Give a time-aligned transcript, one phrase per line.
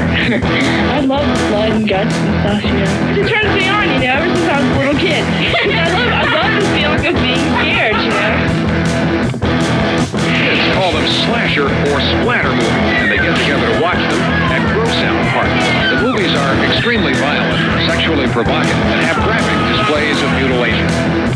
[0.00, 2.90] I love blood and guts and stuff, you know.
[3.16, 5.22] It turns me on, you know, ever since I was a little kid.
[5.72, 8.32] I love I love the feeling of being scared, you know.
[10.46, 14.62] Kids call them slasher or splatter movies, and they get together to watch them at
[14.74, 15.66] Gross Out parties.
[15.90, 17.58] The movies are extremely violent,
[17.88, 21.35] sexually provocative, and have graphic displays of mutilation.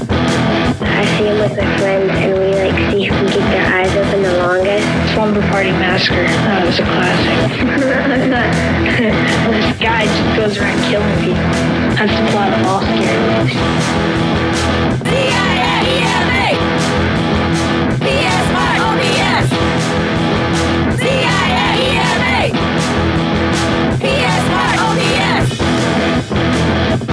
[1.41, 4.87] With my friends, and we like see who can keep their eyes open the longest.
[5.15, 6.27] Slumber Party Massacre.
[6.45, 7.51] That was a classic.
[9.51, 11.41] this guy just goes around killing people.
[11.97, 14.80] That's the plot of all scary movies.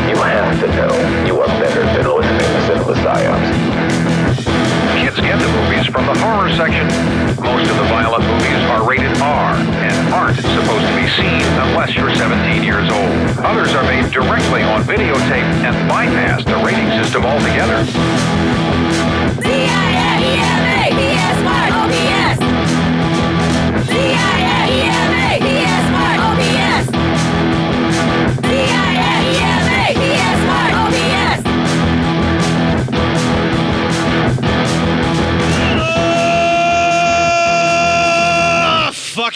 [0.08, 0.94] You have to know
[1.28, 3.50] you are better than listening to Cinema Psyops.
[4.96, 6.88] Kids get the movies from the horror section.
[7.44, 11.94] Most of the violent movies are rated R and aren't supposed to be seen unless
[11.94, 13.12] you're 17 years old.
[13.44, 17.84] Others are made directly on videotape and bypass the rating system altogether.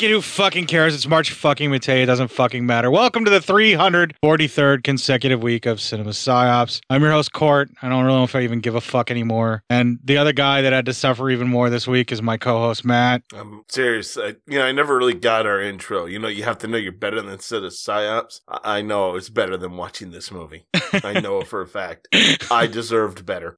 [0.02, 0.96] Who fucking cares?
[0.96, 2.02] It's March fucking Mattei.
[2.02, 2.90] It doesn't fucking matter.
[2.90, 6.82] Welcome to the 343rd consecutive week of Cinema Psyops.
[6.90, 7.70] I'm your host, Court.
[7.84, 9.64] I don't really know if I even give a fuck anymore.
[9.70, 12.84] And the other guy that had to suffer even more this week is my co-host,
[12.84, 13.22] Matt.
[13.32, 14.18] I'm serious.
[14.18, 16.08] I, you know, I never really got our intro.
[16.08, 18.42] You know, you have to know you're better than of psyops.
[18.48, 20.66] I, I know it's better than watching this movie.
[21.04, 22.08] I know for a fact.
[22.52, 23.56] I deserved better.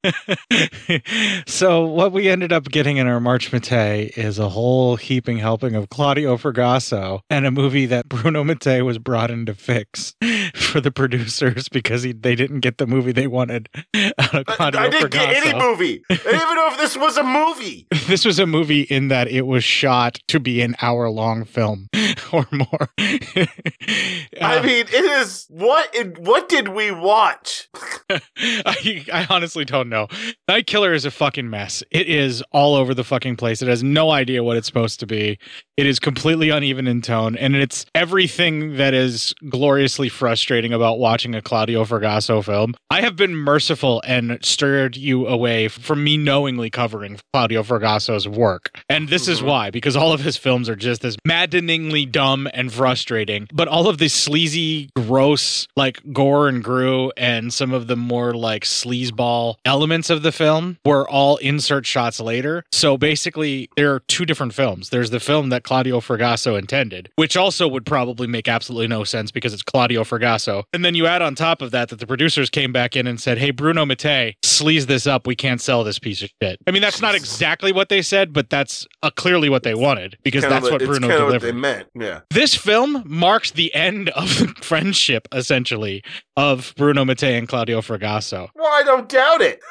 [1.48, 5.76] so what we ended up getting in our March Mattei is a whole heaping helping
[5.76, 10.16] of Claudio Fragasso and a movie that Bruno Mattei was brought in to fix
[10.56, 13.70] for the producers because he, they didn't get the movie they wanted
[14.18, 16.04] out of Claudio I didn't get any movie.
[16.10, 17.88] I didn't even know if this was a movie.
[18.14, 21.88] This was a movie in that it was shot to be an hour long film
[22.34, 22.90] or more.
[22.98, 25.94] I um, mean, it is what?
[25.96, 27.70] It, what did we watch?
[28.10, 30.08] I, I honestly don't know.
[30.48, 31.84] Night Killer is a fucking mess.
[31.92, 33.62] It is all over the fucking place.
[33.62, 35.38] It has no idea what it's supposed to be.
[35.78, 41.36] It is completely uneven in tone, and it's everything that is gloriously frustrating about watching
[41.36, 42.74] a Claudio Fragasso film.
[42.90, 48.72] I have been merciful and stirred you away from me knowingly covering Claudio Fragasso's work.
[48.90, 49.48] And this is mm-hmm.
[49.48, 53.48] why, because all of his films are just as maddeningly dumb dumb and frustrating.
[53.54, 58.34] But all of the sleazy, gross, like gore and gru, and some of the more
[58.34, 62.64] like sleazeball elements of the film were all insert shots later.
[62.72, 64.90] So basically, there are two different films.
[64.90, 69.32] There's the film that Claudio Fragasso intended, which also would probably make absolutely no sense
[69.32, 70.64] because it's Claudio Fragasso.
[70.72, 73.20] And then you add on top of that that the producers came back in and
[73.20, 75.28] said, "Hey, Bruno Mattei, sleaze this up.
[75.28, 78.32] We can't sell this piece of shit." I mean, that's not exactly what they said,
[78.32, 81.34] but that's uh, clearly what they wanted because that's what Bruno delivered.
[81.34, 81.88] What they meant.
[81.96, 82.13] Yeah.
[82.30, 86.04] This film marks the end of the friendship, essentially,
[86.38, 88.50] of Bruno Mattei and Claudio Fragasso.
[88.56, 89.60] Well, I don't doubt it.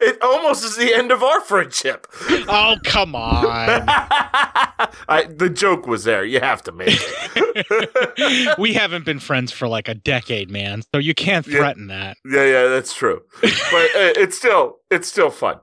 [0.00, 2.06] It almost is the end of our friendship.
[2.48, 3.44] Oh, come on.
[5.08, 6.24] I, the joke was there.
[6.24, 6.88] You have to make
[7.36, 8.58] it.
[8.58, 10.82] we haven't been friends for like a decade, man.
[10.92, 11.58] So you can't Yeah.
[11.58, 12.16] threaten that.
[12.24, 13.22] yeah, yeah, that's true.
[13.40, 15.60] But uh, it's still, it's still fun.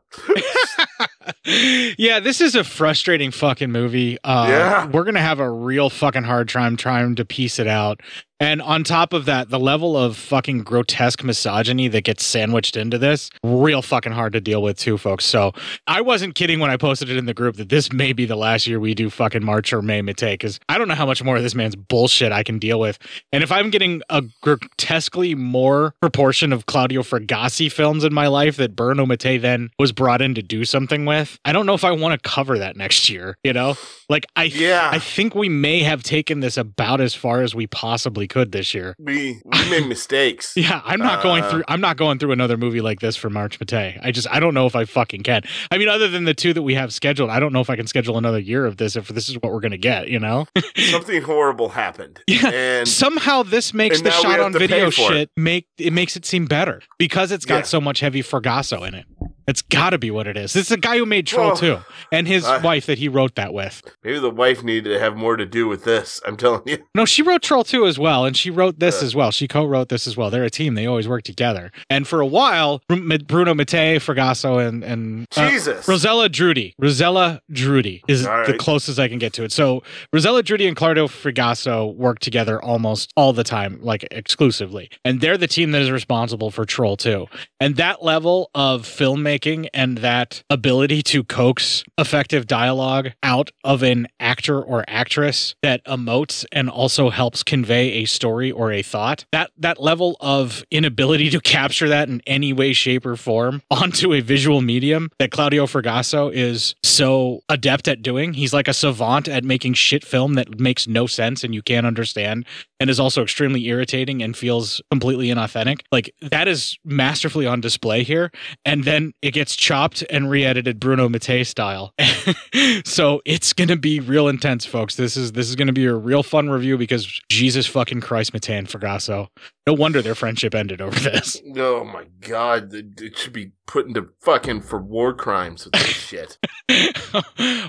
[1.46, 4.18] Yeah, this is a frustrating fucking movie.
[4.24, 4.86] Uh, Yeah.
[4.88, 8.02] We're going to have a real fucking hard time trying to piece it out.
[8.38, 12.98] And on top of that, the level of fucking grotesque misogyny that gets sandwiched into
[12.98, 15.24] this, real fucking hard to deal with too, folks.
[15.24, 15.54] So
[15.88, 18.36] I wasn't kidding when I posted it in the group that this may be the
[18.36, 21.24] last year we do fucking March or May Mattei, because I don't know how much
[21.24, 23.00] more of this man's bullshit I can deal with.
[23.32, 28.58] And if I'm getting a grotesquely more proportion of Claudio Fragasso films in my life
[28.58, 31.15] that Bruno Mattei then was brought in to do something with,
[31.46, 33.76] I don't know if I want to cover that next year, you know?
[34.10, 34.90] Like I Yeah.
[34.92, 38.74] I think we may have taken this about as far as we possibly could this
[38.74, 38.96] year.
[39.00, 40.54] We, we made mistakes.
[40.56, 43.30] Yeah, I'm not going Uh, through I'm not going through another movie like this for
[43.30, 44.00] March Mattei.
[44.04, 45.42] I just I don't know if I fucking can.
[45.72, 47.76] I mean, other than the two that we have scheduled, I don't know if I
[47.76, 50.46] can schedule another year of this if this is what we're gonna get, you know?
[50.78, 52.20] Something horrible happened.
[52.28, 52.50] Yeah.
[52.50, 55.16] And Somehow this makes the shot on video for it.
[55.16, 57.62] shit make it makes it seem better because it's got Yeah.
[57.64, 59.06] so much heavy Fragasso in it.
[59.48, 60.54] It's got to be what it is.
[60.54, 61.78] This is a guy who made Troll Well, 2
[62.12, 63.82] and his I- wife that he wrote that with.
[64.04, 66.20] maybe the wife needed to have more to do with this.
[66.26, 66.80] I'm telling you.
[66.96, 69.06] No, she wrote Troll 2 as well, and she wrote this Yeah.
[69.06, 69.32] as well.
[69.32, 70.30] She co-wrote this as well.
[70.32, 70.74] They're a team.
[70.76, 71.72] They always work together.
[71.90, 75.86] And for a while, Bruno Mattei, Fragasso, and and uh, Jesus.
[75.86, 76.74] Rossella Drudi.
[76.82, 79.52] Rossella Drudi is All the closest I can get to it.
[79.52, 79.84] So
[80.14, 84.90] Rossella Drudi and Claudio Fragasso work together almost all the time, like exclusively.
[85.04, 87.28] And they're the team that is responsible for Troll 2.
[87.60, 89.35] And that level of filmmaking
[89.74, 96.46] and that ability to coax effective dialogue out of an actor or actress that emotes
[96.52, 101.40] and also helps convey a story or a thought, that that level of inability to
[101.40, 106.32] capture that in any way, shape, or form onto a visual medium that Claudio Fragasso
[106.34, 108.34] is so adept at doing.
[108.34, 111.86] He's like a savant at making shit film that makes no sense and you can't
[111.86, 112.46] understand
[112.80, 115.82] and is also extremely irritating and feels completely inauthentic.
[115.92, 118.32] Like that is masterfully on display here.
[118.66, 121.96] And then it gets chopped and re-edited Bruno Mattei style.
[122.86, 124.96] so it's gonna be real intense, folks.
[124.96, 128.56] This is this is gonna be a real fun review because Jesus fucking Christ, Mattei
[128.56, 129.28] and Fragasso.
[129.66, 131.42] No wonder their friendship ended over this.
[131.58, 135.88] Oh my god, it it should be put into fucking for war crimes with this
[135.88, 136.38] shit.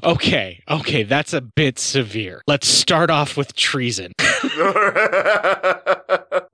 [0.02, 2.42] okay, okay, that's a bit severe.
[2.46, 4.12] Let's start off with treason.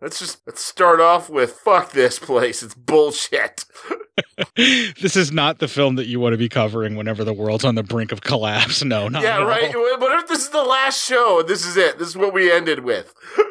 [0.01, 2.63] let's just let's start off with fuck this place.
[2.63, 3.65] It's bullshit.
[4.57, 7.75] this is not the film that you want to be covering whenever the world's on
[7.75, 8.85] the brink of collapse.
[8.85, 9.73] No, not yeah, right.
[9.75, 11.99] What if this is the last show this is it?
[11.99, 13.15] This is what we ended with.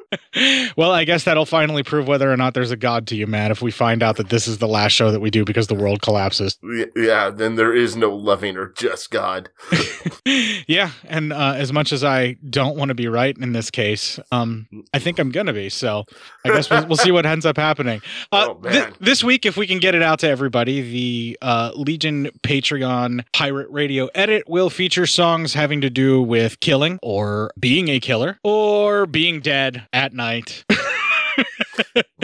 [0.75, 3.50] Well, I guess that'll finally prove whether or not there's a god to you, Matt,
[3.51, 5.75] if we find out that this is the last show that we do because the
[5.75, 6.57] world collapses.
[6.95, 9.50] Yeah, then there is no loving or just God.
[10.67, 14.19] yeah, and uh, as much as I don't want to be right in this case,
[14.33, 15.69] um, I think I'm gonna be.
[15.69, 16.05] So
[16.45, 18.01] I guess we'll, we'll see what ends up happening.
[18.31, 18.93] Uh, Oh, man.
[19.00, 23.70] this week, if we can get it out to everybody, the uh, Legion Patreon Pirate
[23.70, 29.05] Radio edit will feature songs having to do with killing or being a killer or
[29.05, 30.63] being dead at night.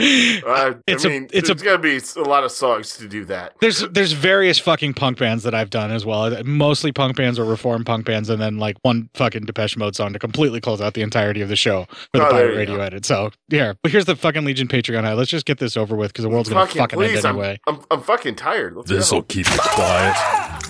[0.00, 2.96] Uh, It's I a- mean, it's a- there's got to be a lot of songs
[2.98, 3.54] to do that.
[3.60, 6.42] There's there's various fucking punk bands that I've done as well.
[6.44, 10.12] Mostly punk bands or reform punk bands, and then like one fucking Depeche Mode song
[10.12, 12.82] to completely close out the entirety of the show for the Oh, Pirate Radio go.
[12.82, 13.04] edit.
[13.04, 15.04] So yeah, but here's the fucking Legion Patreon.
[15.04, 15.16] ad.
[15.18, 17.34] Let's just get this over with because the world's gonna Fucking fucking please, end I'm,
[17.34, 17.58] anyway.
[17.66, 18.76] I'm, I'm fucking tired.
[18.86, 20.14] This'll keep it quiet.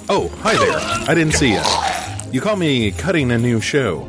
[0.09, 0.79] Oh, hi there.
[1.09, 1.63] I didn't see you.
[2.33, 4.09] You caught me cutting a new show.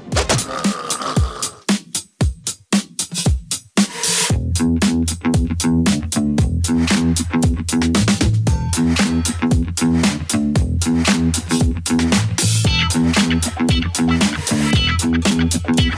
[14.07, 15.90] That is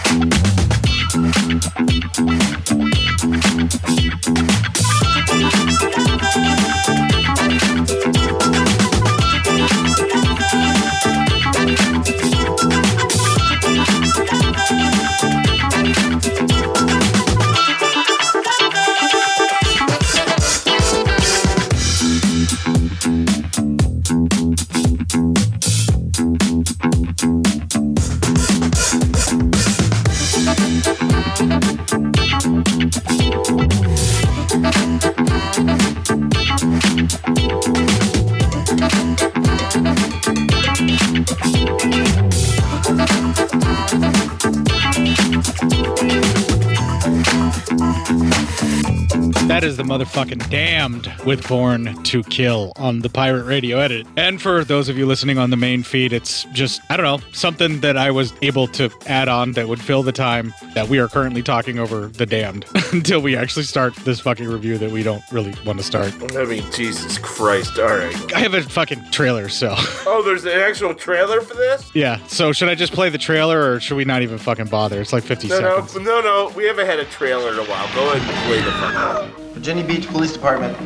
[49.88, 54.08] the motherfucking damned with Born to Kill on the Pirate Radio edit.
[54.18, 57.28] And for those of you listening on the main feed, it's just, I don't know,
[57.34, 61.00] something that I was able to add on that would fill the time that we
[61.00, 65.04] are currently talking over the damned until we actually start this fucking review that we
[65.04, 66.13] don't really want to start.
[66.34, 67.78] Oh, I mean, Jesus Christ.
[67.80, 68.34] All right.
[68.34, 69.74] I have a fucking trailer, so
[70.06, 71.90] Oh, there's an actual trailer for this?
[71.94, 72.20] yeah.
[72.28, 75.02] So should I just play the trailer or should we not even fucking bother?
[75.02, 75.96] It's like 50 No, seconds.
[75.96, 76.54] no, no, no.
[76.56, 77.94] We haven't had a trailer in a while.
[77.96, 79.53] Go ahead and play the fuck.
[79.63, 80.77] Virginia Beach Police Department.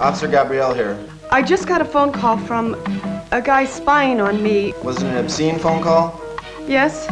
[0.00, 0.98] Officer Gabrielle here.
[1.30, 2.74] I just got a phone call from
[3.30, 4.74] a guy spying on me.
[4.82, 6.20] Was it an obscene phone call?
[6.66, 7.06] Yes?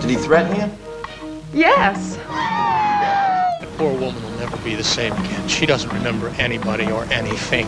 [0.00, 0.70] Did he threaten you?
[1.52, 2.16] Yes.
[2.16, 5.48] That poor woman will never be the same again.
[5.48, 7.66] She doesn't remember anybody or anything.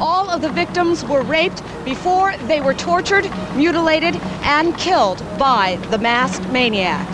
[0.00, 5.98] All of the victims were raped before they were tortured, mutilated, and killed by the
[5.98, 7.06] masked maniac.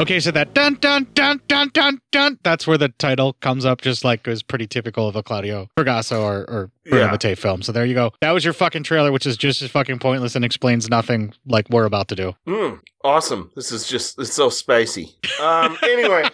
[0.00, 3.82] Okay, so that dun dun dun dun dun dun that's where the title comes up,
[3.82, 7.16] just like is pretty typical of a Claudio Fragasso or, or Yeah.
[7.34, 7.60] Film.
[7.62, 8.12] So there you go.
[8.22, 11.68] That was your fucking trailer, which is just as fucking pointless and explains nothing like
[11.68, 12.34] we're about to do.
[12.48, 13.50] Mm, awesome.
[13.54, 15.14] This is just, it's so spicy.
[15.40, 16.24] Um, anyway.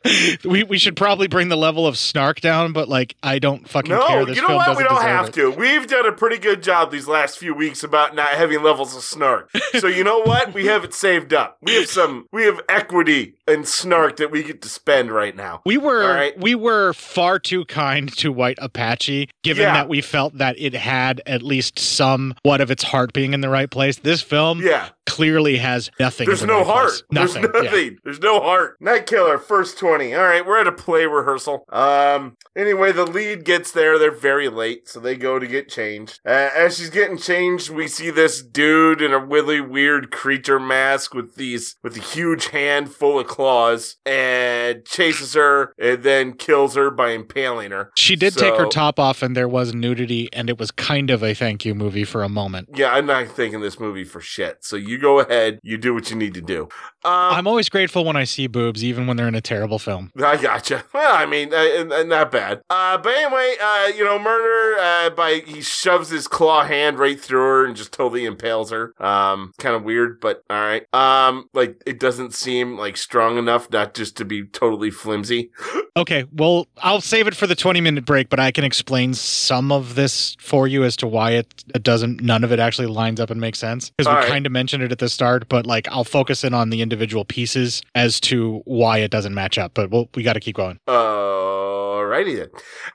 [0.44, 3.90] we we should probably bring the level of snark down, but like I don't fucking
[3.90, 4.24] No, care.
[4.24, 4.76] This you know film what?
[4.78, 5.34] We don't have it.
[5.34, 5.50] to.
[5.50, 9.02] We've done a pretty good job these last few weeks about not having levels of
[9.02, 9.50] snark.
[9.78, 10.54] So you know what?
[10.54, 11.58] We have it saved up.
[11.62, 12.26] We have some.
[12.32, 13.09] We have equity
[13.46, 15.60] and snark that we get to spend right now.
[15.66, 16.38] We were right.
[16.38, 19.74] we were far too kind to White Apache, given Yeah.
[19.74, 23.48] that we felt that it had at least somewhat of its heart being in the
[23.48, 23.98] right place.
[23.98, 24.88] This film Yeah.
[25.06, 26.26] clearly has nothing.
[26.26, 26.88] There's the no right heart.
[26.90, 27.02] place.
[27.10, 27.42] Nothing.
[27.42, 27.70] There's yeah.
[27.70, 27.98] nothing.
[28.04, 28.76] There's no heart.
[28.80, 30.14] Night Killer, first 20.
[30.14, 31.64] All right, we're at a play rehearsal.
[31.70, 33.98] Um, anyway, the lead gets there.
[33.98, 36.20] They're very late, so they go to get changed.
[36.24, 41.14] Uh, as she's getting changed, we see this dude in a really weird creature mask
[41.14, 46.74] with these, with a huge hand full of claws and chases her and then kills
[46.74, 47.90] her by impaling her.
[47.96, 51.22] She did take her top off, and there was nudity, and it was kind of
[51.22, 52.68] a thank you movie for a moment.
[52.74, 54.58] Yeah, I'm not thinking this movie for shit.
[54.64, 56.68] So you go ahead, you do what you need to do.
[57.02, 60.12] Um, I'm always grateful when I see boobs, even when they're in a terrible film.
[60.22, 60.84] I gotcha.
[61.00, 62.60] Well, I mean, uh, uh, not bad.
[62.68, 67.18] Uh, but anyway, uh, you know, murder uh, by he shoves his claw hand right
[67.18, 68.92] through her and just totally impales her.
[69.02, 70.82] Um, kind of weird, but all right.
[70.92, 75.50] Um, like it doesn't seem like strong enough not just to be totally flimsy.
[75.96, 79.70] Okay, well, I'll save it for the 20 minute break, but I can explain some
[79.70, 83.20] of this for you as to why it, it doesn't, none of it actually lines
[83.20, 83.90] up and makes sense.
[83.90, 84.28] Because we right.
[84.28, 87.24] kind of mentioned it at the start, but like I'll focus in on the individual
[87.24, 89.74] pieces as to why it doesn't match up.
[89.74, 90.78] But we'll, we got to keep going.
[90.88, 91.79] All
[92.10, 92.48] Alrighty then.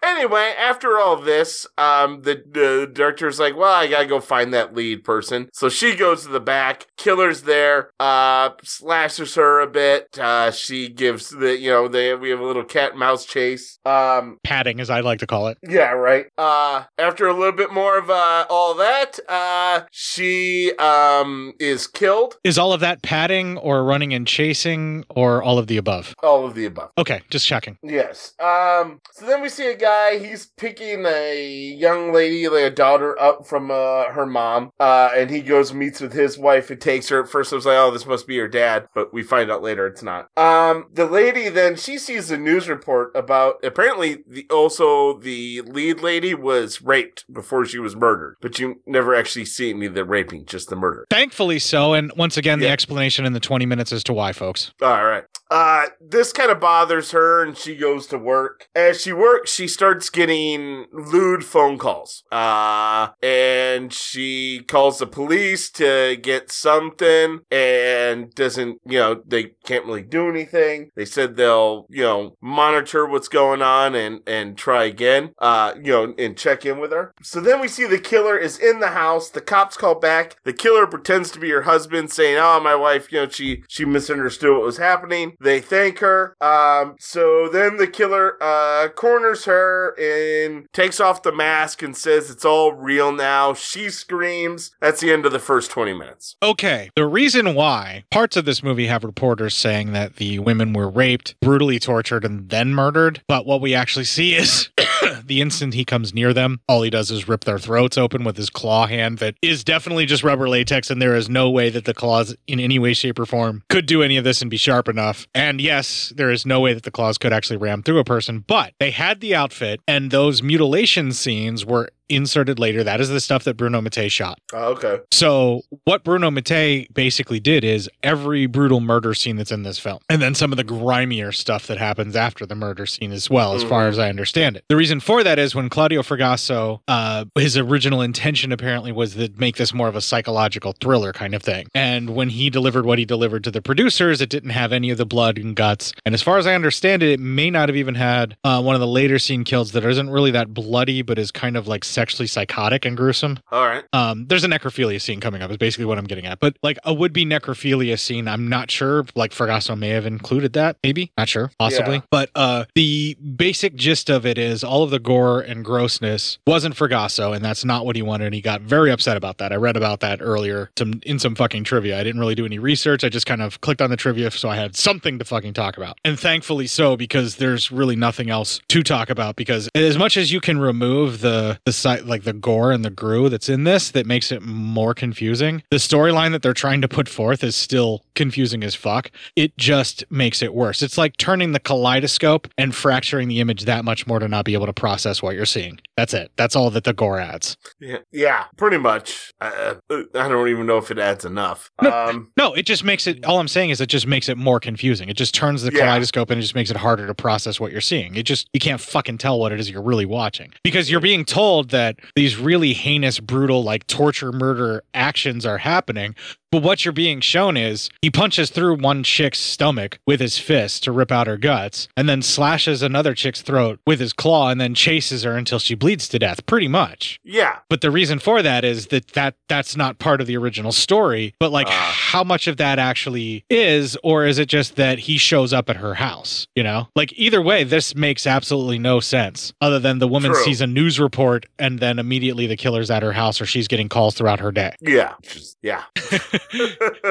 [0.04, 4.76] Anyway, after all this, um, the, the director's like, well, I gotta go find that
[4.76, 5.50] lead person.
[5.54, 6.88] So she goes to the back.
[6.98, 7.92] Killer's there.
[8.00, 10.18] Uh, slashes her a bit.
[10.20, 13.80] Uh, she gives the, you know, they we have a little cat and mouse chase.
[13.86, 15.58] Um, Padding, as I like to call it.
[15.64, 16.26] yeah, right.
[16.38, 22.38] Uh, after a little bit more of uh, all that, uh, she um is killed.
[22.44, 26.14] Is all of that padding or running and chasing or all of the above?
[26.22, 26.92] All of the above.
[26.98, 27.78] Okay, just checking.
[27.84, 28.34] Yes.
[28.40, 29.00] Um.
[29.14, 30.18] So then we see a guy.
[30.18, 31.48] He's picking a
[31.78, 34.72] young lady, like a daughter, up from uh, her mom.
[34.80, 37.22] Uh, and he goes meets with his wife and takes her.
[37.24, 39.64] At first, I was like, "Oh, this must be her dad," but we find out
[39.64, 40.30] later it's not.
[40.38, 40.86] Um.
[40.92, 46.34] The lady then she sees the news report about apparently the also the lead lady
[46.34, 50.46] was raped before she was murdered, but you never actually see any of the raping,
[50.46, 51.06] just the murder.
[51.10, 51.94] Thankfully so.
[51.94, 54.74] And once again, the explanation in the 20 minutes as to why, folks.
[54.82, 55.24] All right.
[55.50, 58.68] Uh, this kind of bothers her, and she goes to work.
[58.76, 62.24] As she works, she starts getting lewd phone calls.
[62.32, 69.86] Uh, and she calls the police to get something, and doesn't, you know, they can't
[69.86, 70.90] really do anything.
[70.96, 75.34] They said they'll, you know, monitor what's going on and and try again.
[75.40, 77.14] Uh, you know, and check in with her.
[77.22, 79.30] So then we see the killer is in the house.
[79.30, 80.38] The cops call back.
[80.44, 83.86] The killer pretends to be her husband, saying, "Oh, my wife, you know, she she
[83.86, 86.36] misunderstood what was happening." They thank her.
[86.42, 92.30] Um, so then the killer uh, corners her and takes off the mask and says
[92.30, 93.54] it's all real now.
[93.54, 94.72] She screams.
[94.82, 96.36] That's the end of the first 20 minutes.
[96.42, 96.90] Okay.
[96.96, 101.36] The reason why parts of this movie have reporters saying that the women were raped,
[101.42, 104.70] brutally tortured, and then murdered, but what we actually see is
[105.26, 108.38] the instant he comes near them, all he does is rip their throats open with
[108.38, 111.86] his claw hand that is definitely just rubber latex, and there is no way that
[111.86, 114.58] the claws in any way, shape, or form could do any of this and be
[114.58, 115.28] sharp enough.
[115.34, 118.44] And yes, there is no way that the claws could actually ram through a person,
[118.48, 122.84] but they had the outfit, and those mutilation scenes were inserted later.
[122.84, 124.40] That is the stuff that Bruno Mattei shot.
[124.54, 125.00] Oh, okay.
[125.12, 130.00] So what Bruno Mattei basically did is every brutal murder scene that's in this film,
[130.10, 133.54] and then some of the grimier stuff that happens after the murder scene as well,
[133.54, 133.90] as far Mhm.
[133.90, 134.64] as I understand it.
[134.70, 139.30] The reason for that is when Claudio Fragasso, uh, his original intention apparently was to
[139.38, 143.00] make this more of a psychological thriller kind of thing, and when he delivered what
[143.00, 145.94] he delivered to the producers, it didn't have any of the blood and guts.
[146.06, 148.76] And as far as I understand it, it may not have even had uh, one
[148.76, 151.84] of the later scene kills that isn't really that bloody, but is kind of like
[151.96, 153.40] sexually psychotic and gruesome.
[153.52, 153.84] All right.
[153.94, 156.40] Um, there's a necrophilia scene coming up, is basically what I'm getting at.
[156.40, 159.06] But like a would be necrophilia scene, I'm not sure.
[159.16, 161.12] Like Fragasso may have included that, maybe.
[161.18, 161.96] Not sure, possibly.
[161.96, 162.02] Yeah.
[162.12, 166.76] But uh the basic gist of it is all of the gore and grossness wasn't
[166.76, 168.26] Fragasso, and that's not what he wanted.
[168.26, 169.52] And he got very upset about that.
[169.52, 172.00] I read about that earlier some, in some fucking trivia.
[172.00, 173.04] I didn't really do any research.
[173.04, 175.78] I just kind of clicked on the trivia so I had something to fucking talk
[175.78, 175.98] about.
[176.04, 179.36] And thankfully so, because there's really nothing else to talk about.
[179.36, 183.30] Because as much as you can remove the the like the gore and the grue
[183.30, 187.08] that's in this that makes it more confusing, the storyline that they're trying to put
[187.08, 189.12] forth is still confusing as fuck.
[189.36, 190.82] It just makes it worse.
[190.82, 194.54] It's like turning the kaleidoscope and fracturing the image that much more to not be
[194.54, 195.80] able to process what you're seeing.
[195.98, 196.32] That's it.
[196.36, 197.56] That's all that the gore adds.
[197.80, 199.34] Yeah, yeah pretty much.
[199.40, 201.72] Uh, I don't even know if it adds enough.
[201.80, 203.24] Um, No, it just makes it.
[203.26, 205.10] All I'm saying is it just makes it more confusing.
[205.10, 205.82] It just turns the Yeah.
[205.82, 208.16] kaleidoscope and it just makes it harder to process what you're seeing.
[208.16, 211.26] It just you can't fucking tell what it is you're really watching because you're being
[211.26, 216.16] told that these really heinous, brutal, like torture, murder actions are happening.
[216.56, 220.86] But what you're being shown is he punches through one chick's stomach with his fist
[220.86, 224.62] to rip out her guts, and then slashes another chick's throat with his claw, and
[224.62, 226.46] then chases her until she bleeds to death.
[226.46, 227.20] Pretty much.
[227.26, 227.58] yeah.
[227.68, 231.36] But the reason for that is that that that's not part of the original story.
[231.42, 231.94] But like, ah.
[231.94, 235.76] how much of that actually is, or is it just that he shows up at
[235.76, 236.48] her house?
[236.56, 239.52] You know, like either way, this makes absolutely no sense.
[239.60, 240.44] Other than the woman True.
[240.46, 243.90] sees a news report and then immediately the killer's at her house, or she's getting
[243.90, 244.74] calls throughout her day.
[244.80, 245.16] Yeah.
[245.62, 245.84] Yeah.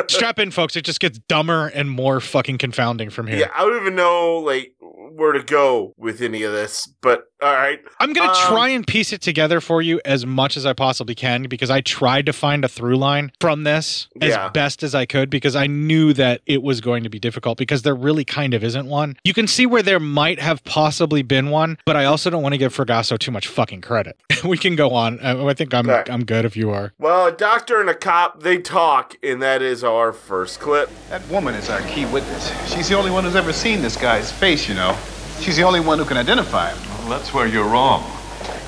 [0.08, 0.76] Strap in, folks.
[0.76, 3.38] It just gets dumber and more fucking confounding from here.
[3.38, 3.50] Yeah.
[3.54, 7.78] I don't even know, like, where to go with any of this, but all right.
[8.00, 10.72] I'm going to Um, try and piece it together for you as much as I
[10.72, 14.48] possibly can because I tried to find a through line from this as Yeah.
[14.48, 17.82] best as I could because I knew that it was going to be difficult because
[17.82, 19.16] there really kind of isn't one.
[19.24, 22.54] You can see where there might have possibly been one, but I also don't want
[22.54, 24.16] to give Fragasso too much fucking credit.
[24.44, 25.20] we can go on.
[25.20, 26.08] I, I think I'm Right.
[26.10, 26.92] I'm good if you are.
[26.98, 30.90] Well, a doctor and a cop, they talk, and that is our first clip.
[31.10, 32.52] That woman is our key witness.
[32.72, 34.96] She's the only one who's ever seen this guy's face, you know.
[35.40, 36.78] She's the only one who can identify him.
[36.98, 38.02] Well, that's where you're wrong.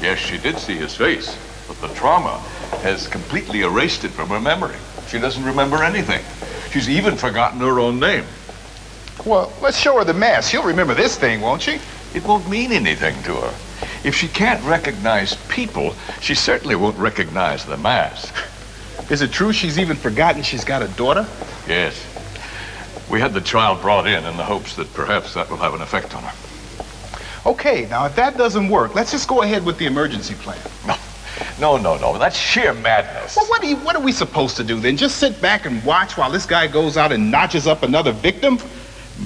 [0.00, 1.36] Yes, she did see his face,
[1.68, 2.38] but the trauma
[2.82, 4.76] has completely erased it from her memory.
[5.08, 6.24] She doesn't remember anything.
[6.70, 8.24] She's even forgotten her own name.
[9.24, 10.50] Well, let's show her the mask.
[10.50, 11.78] She'll remember this thing, won't she?
[12.16, 13.54] it won't mean anything to her.
[14.02, 18.34] If she can't recognize people, she certainly won't recognize the mask.
[19.08, 21.26] Is it true she's even forgotten she's got a daughter?
[21.68, 22.04] Yes.
[23.08, 25.80] We had the child brought in in the hopes that perhaps that will have an
[25.80, 27.48] effect on her.
[27.48, 30.58] Okay, now if that doesn't work, let's just go ahead with the emergency plan.
[31.60, 32.12] No, no, no.
[32.12, 32.18] no.
[32.18, 33.36] That's sheer madness.
[33.36, 34.96] Well, what are, you, what are we supposed to do then?
[34.96, 38.58] Just sit back and watch while this guy goes out and notches up another victim?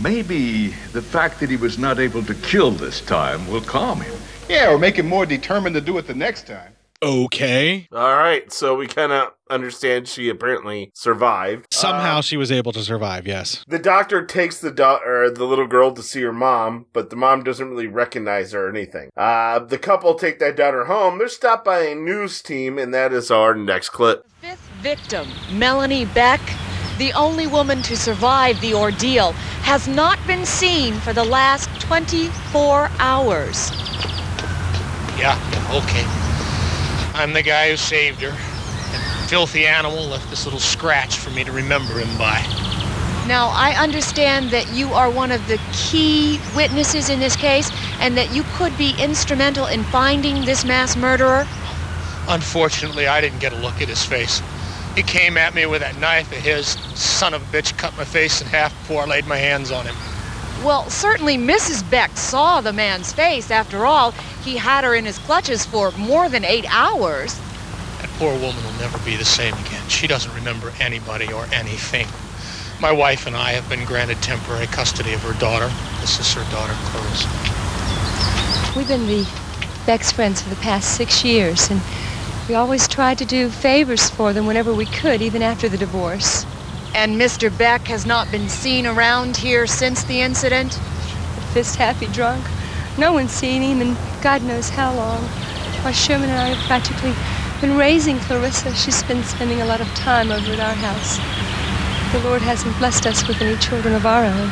[0.02, 4.14] Maybe the fact that he was not able to kill this time will calm him.
[4.48, 6.72] Yeah, or make him more determined to do it the next time.
[7.02, 7.88] Okay.
[7.92, 11.66] All right, so we kind of understand she apparently survived.
[11.72, 13.64] Somehow she was able to survive, yes.
[13.66, 17.16] The doctor takes the do- or the little girl to see her mom, but the
[17.16, 19.08] mom doesn't really recognize her or anything.
[19.16, 21.16] Uh, the couple take that daughter home.
[21.16, 24.26] They're stopped by a news team, and that is our next clip.
[24.42, 26.40] Fifth Victim, Melanie Beck,
[26.98, 29.32] the only woman to survive the ordeal,
[29.62, 33.70] has not been seen for the last 24 hours.
[35.18, 35.38] Yeah,
[35.72, 36.29] okay.
[37.20, 38.30] I'm the guy who saved her.
[38.30, 42.40] That filthy animal left this little scratch for me to remember him by.
[43.28, 48.16] Now, I understand that you are one of the key witnesses in this case and
[48.16, 51.46] that you could be instrumental in finding this mass murderer.
[52.26, 54.40] Unfortunately, I didn't get a look at his face.
[54.94, 56.68] He came at me with that knife of his.
[56.94, 59.84] Son of a bitch cut my face in half before I laid my hands on
[59.84, 59.94] him.
[60.64, 61.88] Well, certainly Mrs.
[61.90, 63.50] Beck saw the man's face.
[63.50, 64.10] After all,
[64.44, 67.34] he had her in his clutches for more than eight hours.
[68.00, 69.82] That poor woman will never be the same again.
[69.88, 72.06] She doesn't remember anybody or anything.
[72.78, 75.70] My wife and I have been granted temporary custody of her daughter.
[76.02, 77.28] This is her daughter, Clarissa.
[78.76, 79.26] We've been the
[79.86, 81.80] Beck's friends for the past six years, and
[82.48, 86.44] we always tried to do favors for them whenever we could, even after the divorce.
[86.94, 87.56] And Mr.
[87.56, 90.74] Beck has not been seen around here since the incident?
[91.52, 92.44] Fist happy drunk.
[92.98, 95.22] No one's seen him in God knows how long.
[95.82, 97.14] Why, Sherman and I have practically
[97.60, 98.74] been raising Clarissa.
[98.74, 101.16] She's been spending a lot of time over at our house.
[102.12, 104.50] The Lord hasn't blessed us with any children of our own.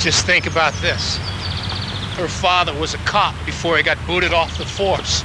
[0.00, 1.18] Just think about this.
[2.16, 5.22] Her father was a cop before he got booted off the force.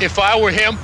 [0.00, 0.78] If I were him,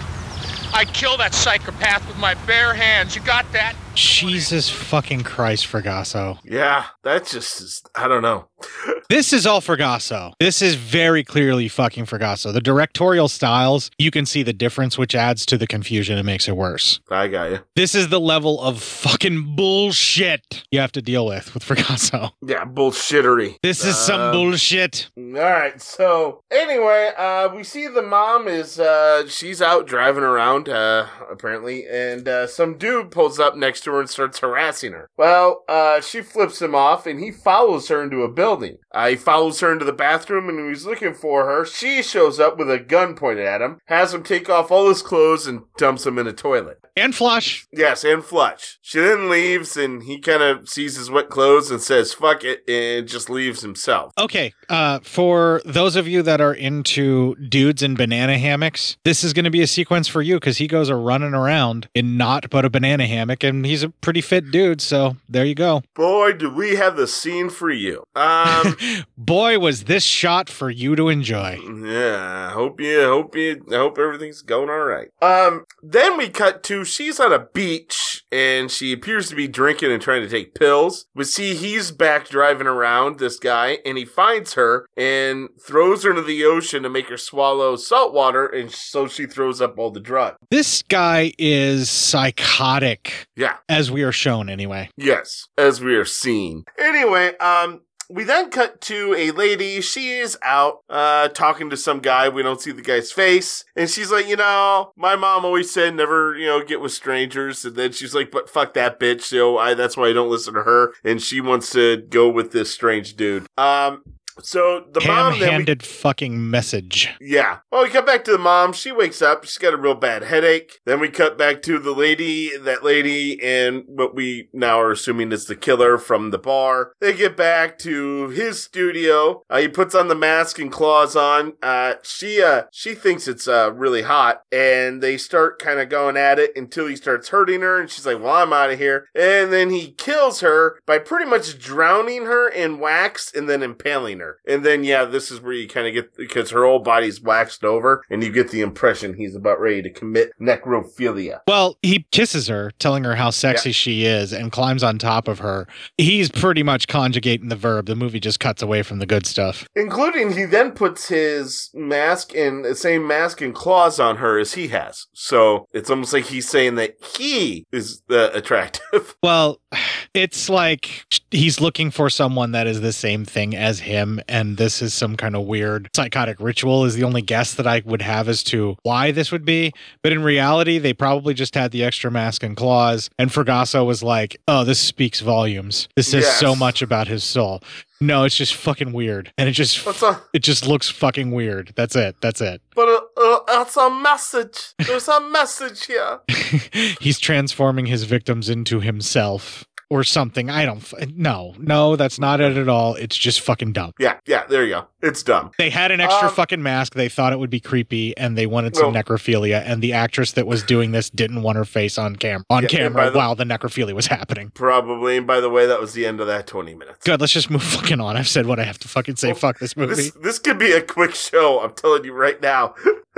[0.72, 3.14] I'd kill that psychopath with my bare hands.
[3.14, 3.74] You got that?
[3.94, 6.38] Jesus fucking Christ, Fragasso.
[6.44, 8.46] Yeah, that just is, I don't know.
[9.10, 10.34] This is all Fragasso.
[10.38, 12.52] This is very clearly fucking Fragasso.
[12.52, 16.46] The directorial styles, you can see the difference, which adds to the confusion and makes
[16.46, 17.00] it worse.
[17.10, 17.58] I got you.
[17.74, 22.30] This is the level of fucking bullshit you have to deal with with Fragasso.
[22.46, 23.56] Yeah, bullshittery.
[23.64, 25.10] This is some Um, bullshit.
[25.18, 25.82] All right.
[25.82, 31.84] So anyway, uh, we see the mom is uh, she's out driving around uh, apparently,
[31.88, 35.08] and uh, some dude pulls up next to her and starts harassing her.
[35.16, 38.78] Well, uh, she flips him off, and he follows her into a building.
[38.92, 42.58] Uh, he follows her into the bathroom, and he's looking for her, she shows up
[42.58, 46.06] with a gun pointed at him, has him take off all his clothes, and dumps
[46.06, 46.78] him in a toilet.
[46.96, 47.66] And flush.
[47.72, 48.78] Yes, and flush.
[48.82, 52.62] She then leaves, and he kind of sees his wet clothes and says, "Fuck it,"
[52.68, 54.12] and just leaves himself.
[54.18, 59.32] Okay, uh, for those of you that are into dudes in banana hammocks, this is
[59.32, 62.50] going to be a sequence for you because he goes a running around in not
[62.50, 64.80] but a banana hammock, and he's a pretty fit dude.
[64.80, 65.82] So there you go.
[65.94, 68.04] Boy, do we have the scene for you.
[68.14, 68.76] Um,
[69.16, 71.58] Boy, was this shot for you to enjoy.
[71.84, 75.08] yeah, I hope you, hope you, I hope everything's going all right.
[75.22, 79.90] Um, then we cut to she's on a beach and she appears to be drinking
[79.90, 81.06] and trying to take pills.
[81.14, 86.10] We see he's back driving around this guy and he finds her and throws her
[86.10, 89.90] into the ocean to make her swallow salt water, and so she throws up all
[89.90, 90.36] the drug.
[90.50, 93.26] This guy is psychotic.
[93.36, 93.56] Yeah.
[93.68, 94.90] As we are shown, anyway.
[94.96, 96.64] Yes, as we are seen.
[96.78, 99.80] Anyway, um, we then cut to a lady.
[99.80, 102.28] She is out uh, talking to some guy.
[102.28, 103.64] We don't see the guy's face.
[103.76, 107.64] And she's like, you know, my mom always said never, you know, get with strangers.
[107.64, 109.22] And then she's like, but fuck that bitch.
[109.22, 110.92] So I, that's why I don't listen to her.
[111.04, 113.46] And she wants to go with this strange dude.
[113.56, 114.02] Um,
[114.42, 117.08] so the mom then we- fucking message.
[117.20, 117.58] yeah.
[117.70, 118.72] Well, we cut back to the mom.
[118.72, 119.44] She wakes up.
[119.44, 120.80] She's got a real bad headache.
[120.84, 125.32] Then we cut back to the lady, that lady, and what we now are assuming
[125.32, 126.92] is the killer from the bar.
[127.00, 129.42] They get back to his studio.
[129.50, 131.54] Uh, he puts on the mask and claws on.
[131.62, 134.42] Uh, she, uh, she thinks it's, uh, really hot.
[134.52, 137.80] And they start kind of going at it until he starts hurting her.
[137.80, 139.08] And she's like, well, I'm out of here.
[139.14, 144.20] And then he kills her by pretty much drowning her in wax and then impaling
[144.20, 144.29] her.
[144.30, 144.54] There.
[144.54, 147.64] And then, yeah, this is where you kind of get, because her whole body's waxed
[147.64, 151.40] over, and you get the impression he's about ready to commit necrophilia.
[151.46, 155.40] Well, he kisses her, telling her how sexy she is, and climbs on top of
[155.40, 155.66] her.
[155.98, 157.86] He's pretty much conjugating the verb.
[157.86, 159.66] The movie just cuts away from the good stuff.
[159.74, 164.54] Including, he then puts his mask and the same mask and claws on her as
[164.54, 165.06] he has.
[165.12, 169.16] So it's almost like he's saying that he is uh, attractive.
[169.22, 169.60] Well,
[170.14, 174.82] it's like he's looking for someone that is the same thing as him, and this
[174.82, 178.28] is some kind of weird psychotic ritual, is the only guess that I would have
[178.28, 179.72] as to why this would be.
[180.02, 184.02] But in reality, they probably just had the extra mask and claws, and Fragasso was
[184.02, 185.88] like, oh, this speaks volumes.
[185.96, 186.38] This says Yes.
[186.40, 187.62] so much about his soul.
[188.02, 189.30] No, it's just fucking weird.
[189.36, 189.86] And it just
[190.32, 191.74] it just looks fucking weird.
[191.76, 192.16] That's it.
[192.22, 192.62] That's it.
[192.74, 194.72] But uh, uh, it's a message.
[194.78, 196.20] There's a message here.
[197.00, 200.48] He's transforming his victims into himself or something.
[200.48, 201.54] I don't f- no.
[201.58, 202.94] No, that's not it at all.
[202.94, 203.92] It's just fucking dumb.
[203.98, 204.86] Yeah, yeah, there you go.
[205.02, 205.50] It's dumb.
[205.58, 206.94] They had an extra Um, fucking mask.
[206.94, 209.62] They thought it would be creepy, and they wanted some Well- necrophilia.
[209.66, 212.68] And the actress that was doing this didn't want her face on cam on Yeah,
[212.68, 214.52] camera the- while the necrophilia was happening.
[214.54, 215.16] Probably.
[215.16, 217.04] And by the way, that was the end of that 20 minutes.
[217.04, 217.20] Good.
[217.20, 218.16] Let's just move fucking on.
[218.16, 219.32] I've said what I have to fucking say.
[219.32, 219.94] Fuck this movie.
[219.94, 221.60] This, this could be a quick show.
[221.60, 222.74] I'm telling you right now.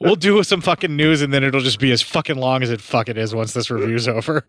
[0.00, 2.80] we'll do some fucking news, and then it'll just be as fucking long as it
[2.80, 4.44] fucking is once this review's over.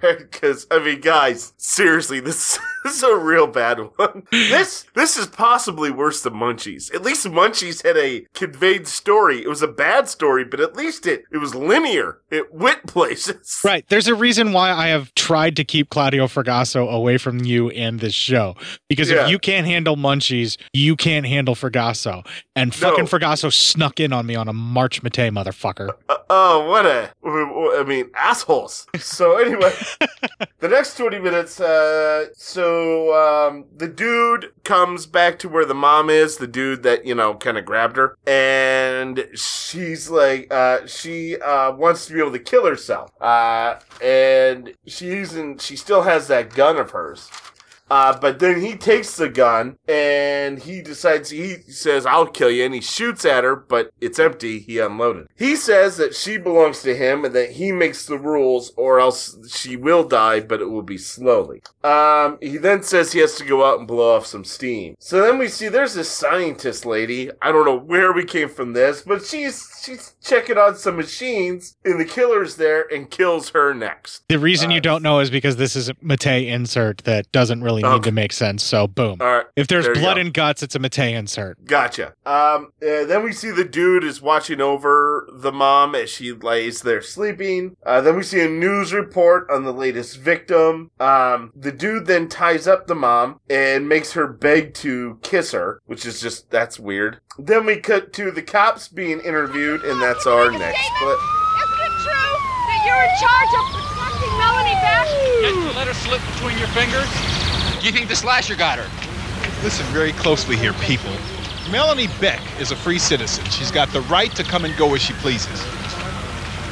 [0.00, 4.22] Because I mean, guys, seriously, this, this is a real bad one.
[4.30, 6.94] This this is possibly worse than Munchies.
[6.94, 9.42] At least Munchies had a conveyed story.
[9.42, 12.20] It was a bad story, but at least it it was linear.
[12.30, 13.60] It went places.
[13.64, 13.84] Right.
[13.88, 18.00] There's a reason why I have tried to keep Claudio Fragasso away from you and
[18.00, 18.54] this show.
[18.88, 19.24] Because Yeah.
[19.24, 22.26] if you can't handle munchies, you can't handle Fragasso.
[22.54, 23.10] And fucking No.
[23.10, 25.90] Fragasso snuck in on me on a March Mattei motherfucker.
[26.08, 28.86] Uh, oh, what a I mean, assholes.
[28.98, 29.72] So anyway,
[30.60, 32.26] the next 20 minutes uh
[32.76, 33.14] so
[33.48, 37.34] um the dude comes back to where the mom is, the dude that, you know,
[37.34, 42.38] kind of grabbed her, and she's like uh she uh wants to be able to
[42.38, 43.10] kill herself.
[43.20, 47.30] Uh and she's in she still has that gun of hers.
[47.88, 52.64] Uh, but then he takes the gun and he decides, he says, I'll kill you.
[52.64, 54.58] And he shoots at her, but it's empty.
[54.58, 55.28] He unloaded.
[55.36, 59.36] He says that she belongs to him and that he makes the rules or else
[59.54, 61.62] she will die, but it will be slowly.
[61.84, 64.96] Um, he then says he has to go out and blow off some steam.
[64.98, 67.30] So then we see there's this scientist lady.
[67.40, 71.76] I don't know where we came from this, but she's, she's checking on some machines
[71.84, 74.24] and the killer's there and kills her next.
[74.28, 77.75] The reason you don't know is because this is a Mattei insert that doesn't really
[77.82, 78.62] need to make sense.
[78.62, 79.18] So boom.
[79.20, 79.46] All right.
[79.56, 81.64] If there's There blood and guts, it's a Mattei insert.
[81.64, 82.14] Gotcha.
[82.24, 86.82] Um, uh, then we see the dude is watching over the mom as she lays
[86.82, 87.76] there sleeping.
[87.84, 90.90] Uh, then we see a news report on the latest victim.
[91.00, 95.80] Um, the dude then ties up the mom and makes her beg to kiss her,
[95.86, 97.20] which is just, that's weird.
[97.38, 101.18] Then we cut to the cops being interviewed, and that's our next clip.
[101.18, 102.32] Isn't it true
[102.68, 105.06] that you're in charge of protecting Melanie Beck?
[105.42, 107.35] Did you let her slip between your fingers?
[107.86, 109.62] Do you think the slasher got her?
[109.62, 111.12] Listen very closely here, people.
[111.70, 113.44] Melanie Beck is a free citizen.
[113.44, 115.62] She's got the right to come and go as she pleases.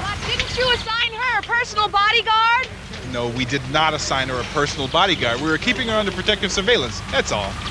[0.03, 2.67] But didn't you assign her a personal bodyguard?
[3.13, 5.41] No, we did not assign her a personal bodyguard.
[5.41, 7.01] We were keeping her under protective surveillance.
[7.13, 7.53] That's all.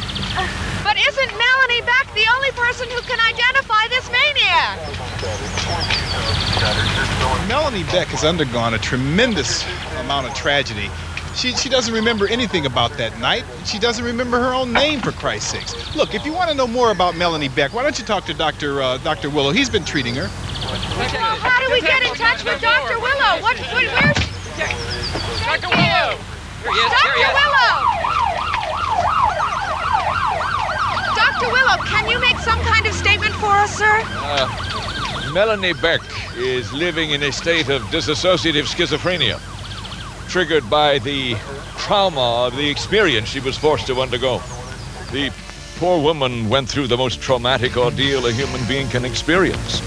[0.83, 4.77] But isn't Melanie Beck the only person who can identify this maniac?
[7.47, 9.65] Melanie Beck has undergone a tremendous
[9.99, 10.89] amount of tragedy.
[11.35, 13.43] She, she doesn't remember anything about that night.
[13.65, 15.95] She doesn't remember her own name, for Christ's sakes.
[15.95, 18.33] Look, if you want to know more about Melanie Beck, why don't you talk to
[18.33, 18.81] Dr.
[18.81, 19.29] Uh, Dr.
[19.29, 19.51] Willow?
[19.51, 20.29] He's been treating her.
[20.29, 22.99] Well, how do we get in touch with Dr.
[22.99, 23.41] Willow?
[23.41, 24.17] What, what where's...
[25.43, 25.69] Dr.
[25.69, 26.17] Willow!
[26.63, 27.27] Dr.
[27.33, 27.73] Willow!
[31.15, 31.47] Dr.
[31.51, 34.01] Willow, can you make some kind of statement for us, sir?
[34.05, 36.01] Uh, Melanie Beck
[36.37, 39.39] is living in a state of dissociative schizophrenia,
[40.33, 41.35] triggered by the
[41.77, 44.39] trauma of the experience she was forced to undergo.
[45.11, 45.31] The
[45.75, 49.79] poor woman went through the most traumatic ordeal a human being can experience.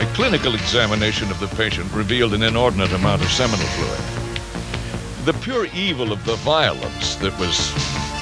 [0.00, 5.24] A clinical examination of the patient revealed an inordinate amount of seminal fluid.
[5.24, 7.72] The pure evil of the violence that was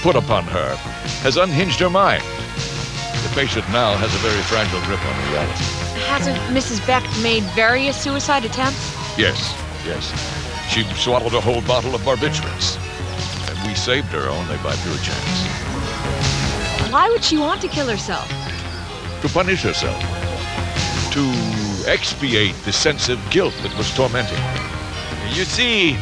[0.02, 0.76] put upon her
[1.24, 2.22] has unhinged her mind.
[2.22, 5.64] The patient now has a very fragile grip on reality.
[6.06, 6.86] Hasn't Mrs.
[6.86, 9.18] Beck made various suicide attempts?
[9.18, 10.35] Yes, yes.
[10.76, 12.76] She swallowed a whole bottle of barbiturates.
[13.48, 16.92] And we saved her only by pure chance.
[16.92, 18.28] Why would she want to kill herself?
[19.22, 19.98] To punish herself.
[21.12, 25.28] To expiate the sense of guilt that was tormenting her.
[25.34, 25.92] You see,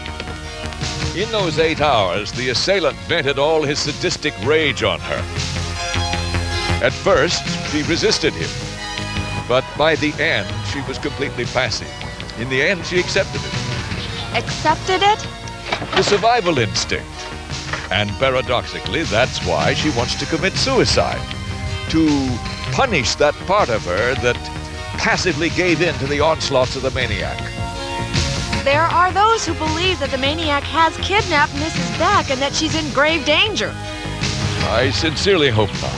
[1.15, 5.23] in those eight hours, the assailant vented all his sadistic rage on her.
[6.85, 8.51] At first, she resisted him.
[9.47, 11.87] But by the end, she was completely passive.
[12.41, 13.64] In the end, she accepted it.
[14.35, 15.27] Accepted it?
[15.97, 17.07] The survival instinct.
[17.91, 21.21] And paradoxically, that's why she wants to commit suicide.
[21.91, 22.07] To
[22.73, 24.37] punish that part of her that
[24.99, 27.39] passively gave in to the onslaughts of the maniac.
[28.65, 31.99] There are those who believe that the maniac has kidnapped Mrs.
[31.99, 33.73] Beck and that she's in grave danger.
[34.67, 35.93] I sincerely hope not.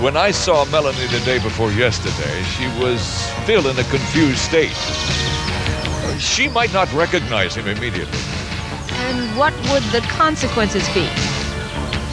[0.00, 3.02] When I saw Melanie the day before yesterday, she was
[3.44, 4.72] still in a confused state.
[6.18, 8.18] She might not recognize him immediately.
[8.90, 11.08] And what would the consequences be?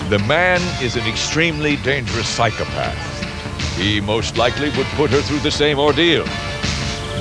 [0.10, 3.78] The man is an extremely dangerous psychopath.
[3.78, 6.26] He most likely would put her through the same ordeal.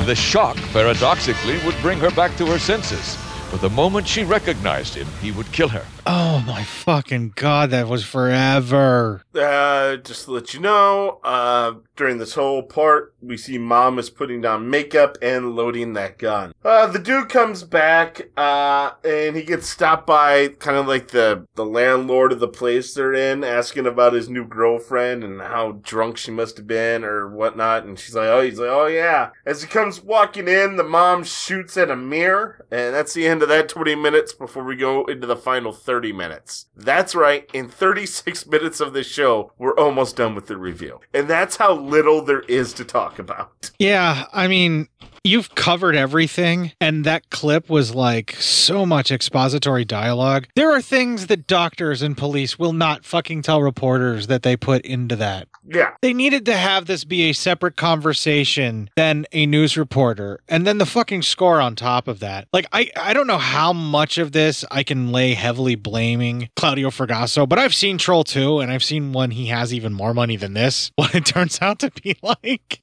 [0.06, 3.18] The shock, paradoxically, would bring her back to her senses.
[3.50, 5.84] But the moment she recognized him, he would kill her.
[6.10, 9.22] Oh my fucking god, that was forever.
[9.34, 14.08] Uh, just to let you know, uh, during this whole part, we see mom is
[14.08, 16.54] putting down makeup and loading that gun.
[16.64, 21.46] Uh, the dude comes back, uh, and he gets stopped by kind of like the,
[21.56, 26.16] the landlord of the place they're in, asking about his new girlfriend and how drunk
[26.16, 27.84] she must have been or whatnot.
[27.84, 29.30] And she's like, oh, he's like, oh yeah.
[29.44, 33.42] As he comes walking in, the mom shoots at a mirror, and that's the end
[33.42, 36.66] of that 20 minutes before we go into the final 30 minutes.
[36.76, 37.50] That's right.
[37.52, 41.00] In 36 minutes of the show, we're almost done with the review.
[41.12, 43.72] And that's how little there is to talk about.
[43.80, 44.86] Yeah, I mean,
[45.24, 50.46] you've covered everything, and that clip was like so much expository dialogue.
[50.54, 54.84] There are things that doctors and police will not fucking tell reporters that they put
[54.84, 55.48] into that.
[55.66, 55.90] Yeah.
[56.00, 60.78] They needed to have this be a separate conversation than a news reporter, and then
[60.78, 62.48] the fucking score on top of that.
[62.52, 66.90] Like, I, I don't know how much of this I can lay heavily blaming Claudio
[66.90, 70.36] Fragasso, but I've seen Troll 2, and I've seen one he has even more money
[70.36, 72.80] than this, what it turns out to be like.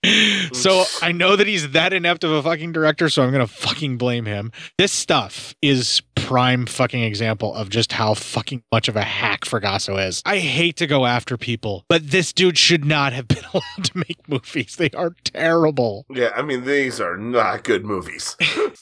[0.54, 3.98] So I know that he's that inept of a fucking director, so I'm gonna fucking
[3.98, 4.52] blame him.
[4.78, 10.04] This stuff is prime fucking example of just how fucking much of a hack Fragasso
[10.06, 10.22] is.
[10.26, 13.98] I hate to go after people, but this dude should not have been allowed to
[13.98, 14.76] make movies.
[14.76, 16.06] They are terrible.
[16.10, 18.36] Yeah, I mean, these are not good movies.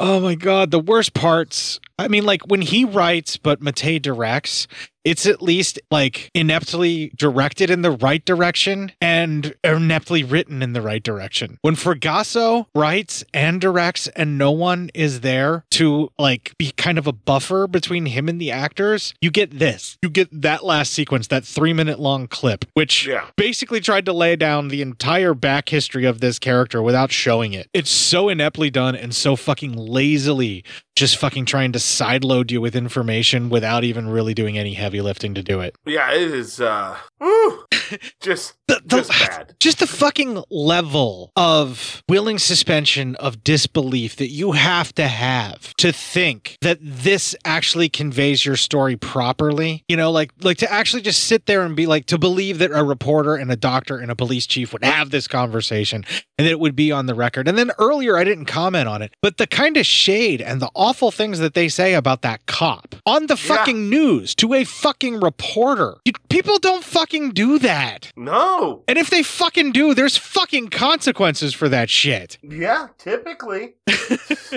[0.00, 1.78] oh my god, the worst parts.
[1.98, 4.66] I mean, like when he writes, but Mattei directs,
[5.04, 10.82] it's at least like ineptly directed in the right direction and ineptly written in the
[10.82, 11.58] right direction.
[11.62, 17.06] When Fragasso writes and directs and no one is there to like be kind of
[17.06, 19.98] a buffer between him and the actors, you get this.
[20.02, 24.36] You get that last sequence, that three minute long clip, which basically tried to lay
[24.36, 27.68] down the entire back history of this character without showing it.
[27.72, 30.64] It's so ineptly done and so fucking lazily
[31.00, 35.34] just fucking trying to sideload you with information without even really doing any heavy lifting
[35.34, 35.74] to do it.
[35.86, 36.96] yeah, it is, uh,
[38.20, 38.54] just,
[38.86, 39.54] just bad.
[39.60, 45.92] Just the fucking level of willing suspension of disbelief that you have to have to
[45.92, 49.84] think that this actually conveys your story properly.
[49.86, 52.70] You know, like like to actually just sit there and be like to believe that
[52.72, 56.04] a reporter and a doctor and a police chief would have this conversation
[56.38, 57.46] and that it would be on the record.
[57.48, 60.70] And then earlier I didn't comment on it, but the kind of shade and the
[60.74, 65.20] awful things that they say about that cop on the fucking news to a fucking
[65.20, 65.96] reporter.
[66.06, 68.10] You, people don't fucking do that.
[68.16, 68.84] No.
[68.88, 72.38] And if they fucking do, there's fucking consequences for that shit.
[72.42, 73.74] Yeah, typically.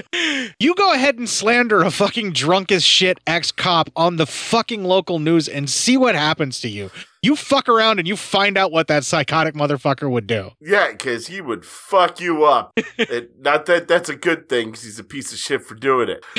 [0.60, 4.84] You go ahead and slander a fucking drunk as shit ex cop on the fucking
[4.84, 6.90] local news and see what happens to you.
[7.24, 10.52] You fuck around and you find out what that psychotic motherfucker would do.
[10.60, 12.74] Yeah, because he would fuck you up.
[12.98, 16.10] it, not that that's a good thing, because he's a piece of shit for doing
[16.10, 16.24] it.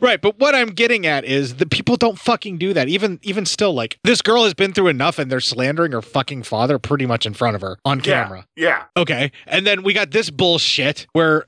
[0.00, 2.88] Right, but what I'm getting at is the people don't fucking do that.
[2.88, 6.42] Even even still, like this girl has been through enough, and they're slandering her fucking
[6.42, 8.46] father pretty much in front of her on Yeah, camera.
[8.56, 8.84] Yeah.
[8.96, 11.44] Okay, and then we got this bullshit where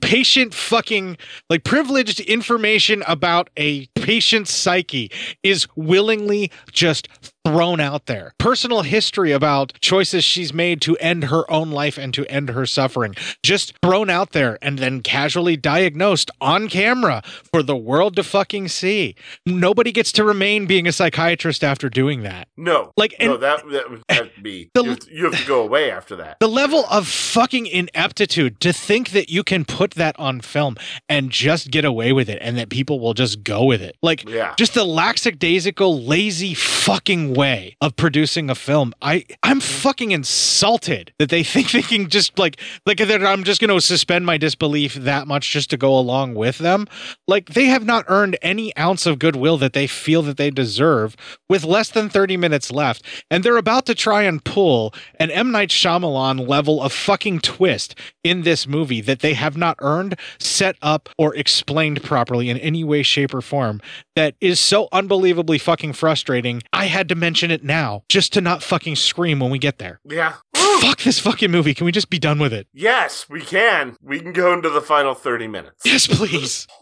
[0.00, 1.16] patient fucking
[1.50, 5.10] like privileged information about a patient's psyche
[5.42, 7.08] is willingly just
[7.46, 8.32] thrown out there.
[8.38, 12.66] Personal history about choices she's made to end her own life and to end her
[12.66, 18.24] suffering, just thrown out there and then casually diagnosed on camera for the world to
[18.24, 19.14] fucking see.
[19.46, 22.48] Nobody gets to remain being a psychiatrist after doing that.
[22.56, 22.90] No.
[22.96, 23.62] Like, no, and- that,
[24.08, 24.70] that would be.
[24.76, 26.38] you, have to, you have to go away after that.
[26.40, 30.76] The level of fucking ineptitude to think that you can put that on film
[31.08, 33.96] and just get away with it and that people will just go with it.
[34.02, 34.54] Like, Yeah.
[34.58, 38.94] just the lackadaisical, lazy fucking way of producing a film.
[39.02, 43.60] I I'm fucking insulted that they think they can just like like that I'm just
[43.60, 46.86] going to suspend my disbelief that much just to go along with them.
[47.28, 51.16] Like they have not earned any ounce of goodwill that they feel that they deserve
[51.48, 55.50] with less than 30 minutes left and they're about to try and pull an M
[55.50, 60.76] Night Shyamalan level of fucking twist in this movie that they have not earned, set
[60.82, 63.80] up or explained properly in any way shape or form
[64.16, 66.62] that is so unbelievably fucking frustrating.
[66.72, 69.98] I had to mention it now just to not fucking scream when we get there.
[70.04, 70.34] Yeah.
[70.80, 71.74] Fuck this fucking movie.
[71.74, 72.66] Can we just be done with it?
[72.72, 73.96] Yes, we can.
[74.02, 75.82] We can go into the final 30 minutes.
[75.84, 76.66] Yes, please.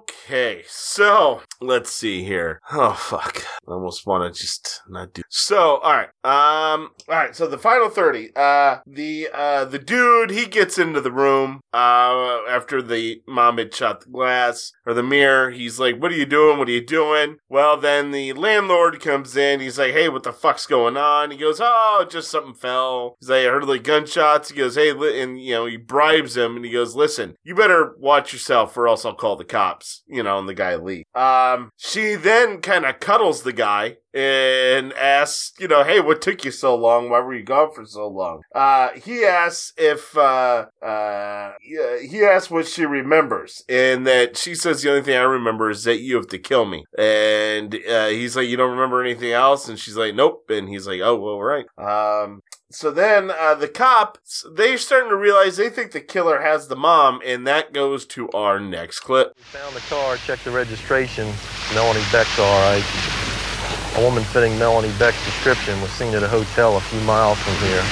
[0.00, 2.60] Okay, so let's see here.
[2.72, 3.44] Oh fuck.
[3.68, 5.22] I almost want to just not do.
[5.28, 6.08] So, all right.
[6.24, 8.30] Um all right, so the final 30.
[8.36, 13.74] Uh the uh the dude, he gets into the room uh after the mom had
[13.74, 15.50] shot the glass or the mirror.
[15.50, 16.58] He's like, "What are you doing?
[16.58, 19.60] What are you doing?" Well, then the landlord comes in.
[19.60, 23.30] He's like, "Hey, what the fuck's going on?" He goes, "Oh, just something fell." He's
[23.30, 26.64] like, "I heard like gunshots." He goes, "Hey," and you know, he bribes him and
[26.64, 30.38] he goes, "Listen, you better watch yourself or else I'll call the cops." You know,
[30.38, 31.04] and the guy leaves.
[31.14, 36.44] Um, she then kind of cuddles the guy and asks, you know, hey, what took
[36.44, 37.10] you so long?
[37.10, 38.42] Why were you gone for so long?
[38.54, 44.82] Uh, he asks if, uh, uh, he asks what she remembers, and that she says
[44.82, 46.84] the only thing I remember is that you have to kill me.
[46.98, 49.68] And uh, he's like, you don't remember anything else?
[49.68, 50.44] And she's like, nope.
[50.50, 51.66] And he's like, oh, well, right.
[51.78, 52.42] Um,
[52.72, 56.76] so then uh, the cops they're starting to realize they think the killer has the
[56.76, 59.36] mom, and that goes to our next clip.
[59.38, 61.32] Found the car, checked the registration.
[61.74, 63.19] Melanie Beck's all right.
[63.96, 67.54] A woman fitting Melanie Beck's description was seen at a hotel a few miles from
[67.66, 67.82] here.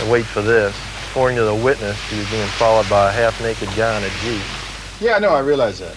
[0.00, 0.74] And wait for this.
[1.10, 4.42] According to the witness, she was being followed by a half-naked guy in a Jeep.
[5.00, 5.96] Yeah, no, I realize that.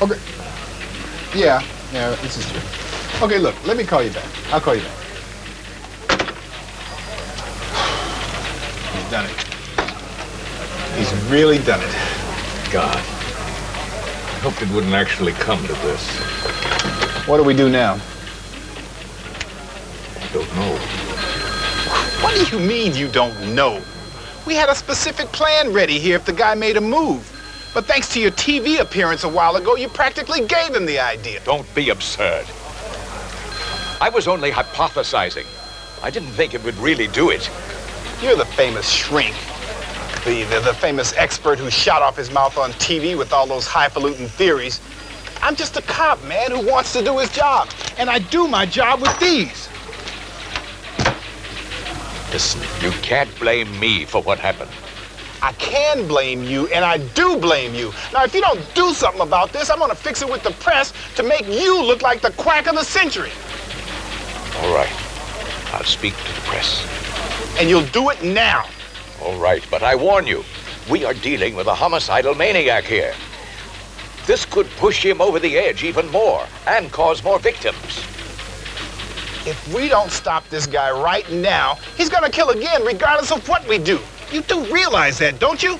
[0.00, 0.20] Okay.
[1.34, 1.62] Yeah,
[1.92, 3.26] yeah, this is true.
[3.26, 4.28] Okay, look, let me call you back.
[4.52, 4.98] I'll call you back.
[8.92, 9.36] He's done it.
[10.96, 11.94] He's really done it.
[12.70, 12.96] God.
[12.96, 16.81] I hoped it wouldn't actually come to this.
[17.26, 18.00] What do we do now?
[20.16, 20.76] I don't know.
[22.20, 23.80] What do you mean you don't know?
[24.44, 27.28] We had a specific plan ready here if the guy made a move.
[27.74, 31.38] But thanks to your TV appearance a while ago, you practically gave him the idea.
[31.44, 32.44] Don't be absurd.
[34.00, 35.46] I was only hypothesizing.
[36.02, 37.48] I didn't think it would really do it.
[38.20, 39.36] You're the famous shrink.
[40.24, 43.66] The, the, the famous expert who shot off his mouth on TV with all those
[43.68, 44.80] highfalutin theories.
[45.42, 47.68] I'm just a cop, man, who wants to do his job.
[47.98, 49.68] And I do my job with these.
[52.32, 54.70] Listen, you can't blame me for what happened.
[55.42, 57.92] I can blame you, and I do blame you.
[58.12, 60.92] Now, if you don't do something about this, I'm gonna fix it with the press
[61.16, 63.32] to make you look like the quack of the century.
[64.60, 64.88] All right.
[65.72, 66.86] I'll speak to the press.
[67.58, 68.66] And you'll do it now.
[69.20, 70.44] All right, but I warn you,
[70.88, 73.14] we are dealing with a homicidal maniac here.
[74.26, 77.98] This could push him over the edge even more and cause more victims.
[79.44, 83.66] If we don't stop this guy right now, he's gonna kill again regardless of what
[83.66, 83.98] we do.
[84.30, 85.78] You do realize that, don't you?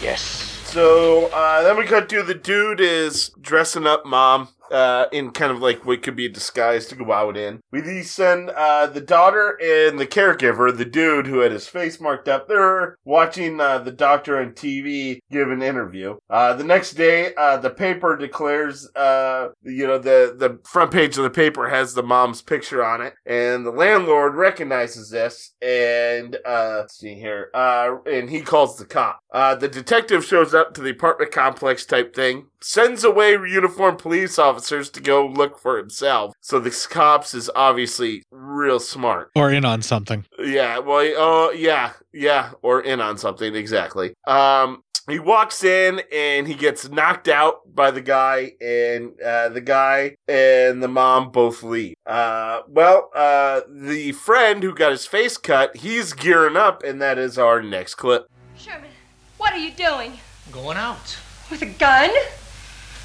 [0.00, 0.22] Yes.
[0.66, 5.52] So uh, then we cut to the dude is dressing up mom uh, in kind
[5.52, 7.60] of like what could be a disguise to go out in.
[7.70, 12.00] We then send uh, the daughter and the caregiver, the dude who had his face
[12.00, 16.16] marked up, they're watching uh, the doctor on TV give an interview.
[16.28, 21.16] Uh, the next day, uh, the paper declares, uh, you know, the, the front page
[21.16, 26.36] of the paper has the mom's picture on it, and the landlord recognizes this, and
[26.46, 29.20] uh, let's see here, uh, and he calls the cop.
[29.32, 34.38] Uh, the detective shows up to the apartment complex type thing, sends away uniformed police
[34.38, 34.57] officers
[34.94, 36.34] to go look for himself.
[36.40, 39.30] So this cops is obviously real smart.
[39.34, 40.24] Or in on something.
[40.38, 44.14] Yeah, well, oh, yeah, yeah, or in on something, exactly.
[44.26, 49.62] Um, he walks in and he gets knocked out by the guy, and uh, the
[49.62, 51.94] guy and the mom both leave.
[52.06, 57.16] Uh, well, uh, the friend who got his face cut, he's gearing up, and that
[57.18, 58.26] is our next clip.
[58.56, 58.90] Sherman,
[59.38, 60.12] what are you doing?
[60.52, 61.16] Going out.
[61.50, 62.10] With a gun?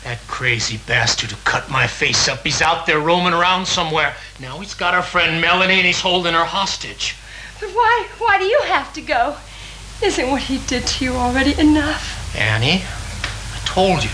[0.04, 4.14] That crazy bastard who cut my face up, he's out there roaming around somewhere.
[4.42, 7.16] Now he's got our friend Melanie and he's holding her hostage.
[7.62, 9.38] But why, why do you have to go?
[10.04, 12.36] Isn't what he did to you already enough?
[12.38, 14.10] Annie, I told you.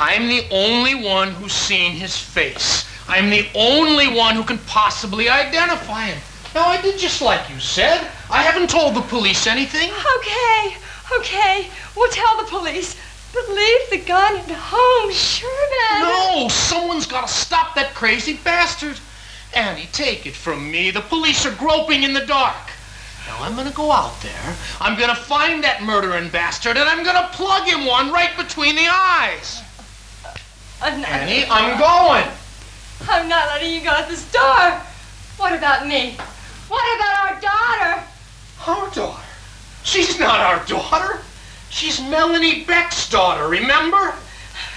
[0.00, 2.84] I'm the only one who's seen his face.
[3.06, 6.18] I'm the only one who can possibly identify him.
[6.56, 8.00] Now, I did just like you said.
[8.28, 9.92] I haven't told the police anything.
[10.18, 10.76] Okay,
[11.18, 11.68] okay.
[11.96, 12.96] We'll tell the police.
[13.34, 16.00] But leave the gun at home, Sherman.
[16.00, 18.98] No, someone's got to stop that crazy bastard.
[19.52, 20.92] Annie, take it from me.
[20.92, 22.70] The police are groping in the dark.
[23.26, 24.56] Now I'm gonna go out there.
[24.80, 28.86] I'm gonna find that murdering bastard, and I'm gonna plug him one right between the
[28.88, 29.62] eyes.
[30.82, 32.30] Annie, I'm going.
[33.08, 34.80] I'm not letting you go out this door.
[35.38, 36.16] What about me?
[36.68, 38.04] What about our daughter?
[38.66, 39.22] Our daughter?
[39.82, 41.22] She's not our daughter.
[41.74, 44.14] She's Melanie Beck's daughter, remember?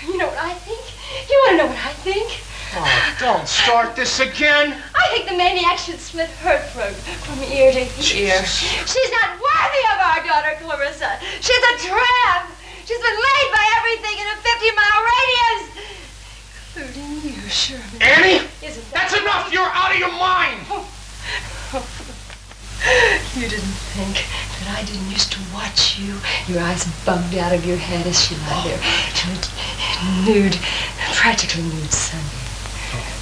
[0.02, 0.82] You know what I think?
[1.30, 2.26] You want to know what I think?
[2.74, 2.89] Oh,
[3.22, 4.74] don't start this again.
[4.98, 8.02] I think the maniac should slit her throat from ear to ear.
[8.02, 8.50] Jesus.
[8.89, 11.22] She's not worthy of our daughter, Clarissa.
[11.38, 12.50] She's a tramp.
[12.89, 15.64] She's been laid by everything in a 50-mile radius,
[16.82, 18.02] including you, Sherman.
[18.02, 19.54] Annie, Isn't that's enough.
[19.54, 20.66] You're out of your mind.
[20.74, 21.86] Oh.
[23.36, 24.25] You didn't think
[24.59, 26.17] that I didn't used to watch you,
[26.47, 28.82] your eyes bugged out of your head as she lay there,
[30.25, 30.57] nude,
[31.17, 32.47] practically nude Sunday.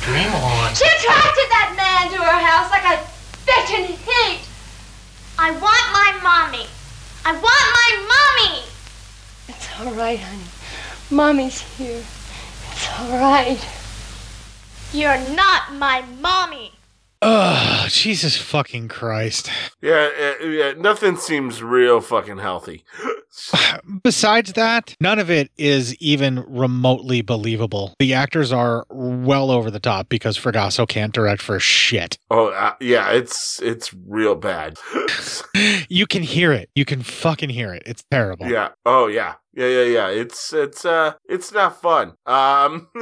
[0.05, 0.75] Dream oh, on.
[0.75, 3.01] She attracted that man to her house like a
[3.47, 4.45] bitch in heat.
[5.39, 6.67] I want my mommy.
[7.25, 8.63] I want my mommy.
[9.47, 10.51] It's all right, honey.
[11.09, 12.03] Mommy's here.
[12.71, 13.59] It's all right.
[14.93, 16.74] You're not my mommy.
[17.27, 19.49] Ugh, Jesus fucking Christ.
[19.81, 22.83] Yeah, yeah, nothing seems real fucking healthy.
[24.03, 27.95] Besides that, none of it is even remotely believable.
[27.97, 32.19] The actors are well over the top because Fragasso can't direct for shit.
[32.29, 34.77] Oh, uh, yeah, it's it's real bad.
[35.87, 36.69] You can hear it.
[36.75, 37.83] You can fucking hear it.
[37.85, 38.47] It's terrible.
[38.47, 38.69] yeah.
[38.85, 39.35] Oh, yeah.
[39.55, 40.07] Yeah, yeah, yeah.
[40.09, 42.13] It's it's uh it's not fun.
[42.25, 42.87] Um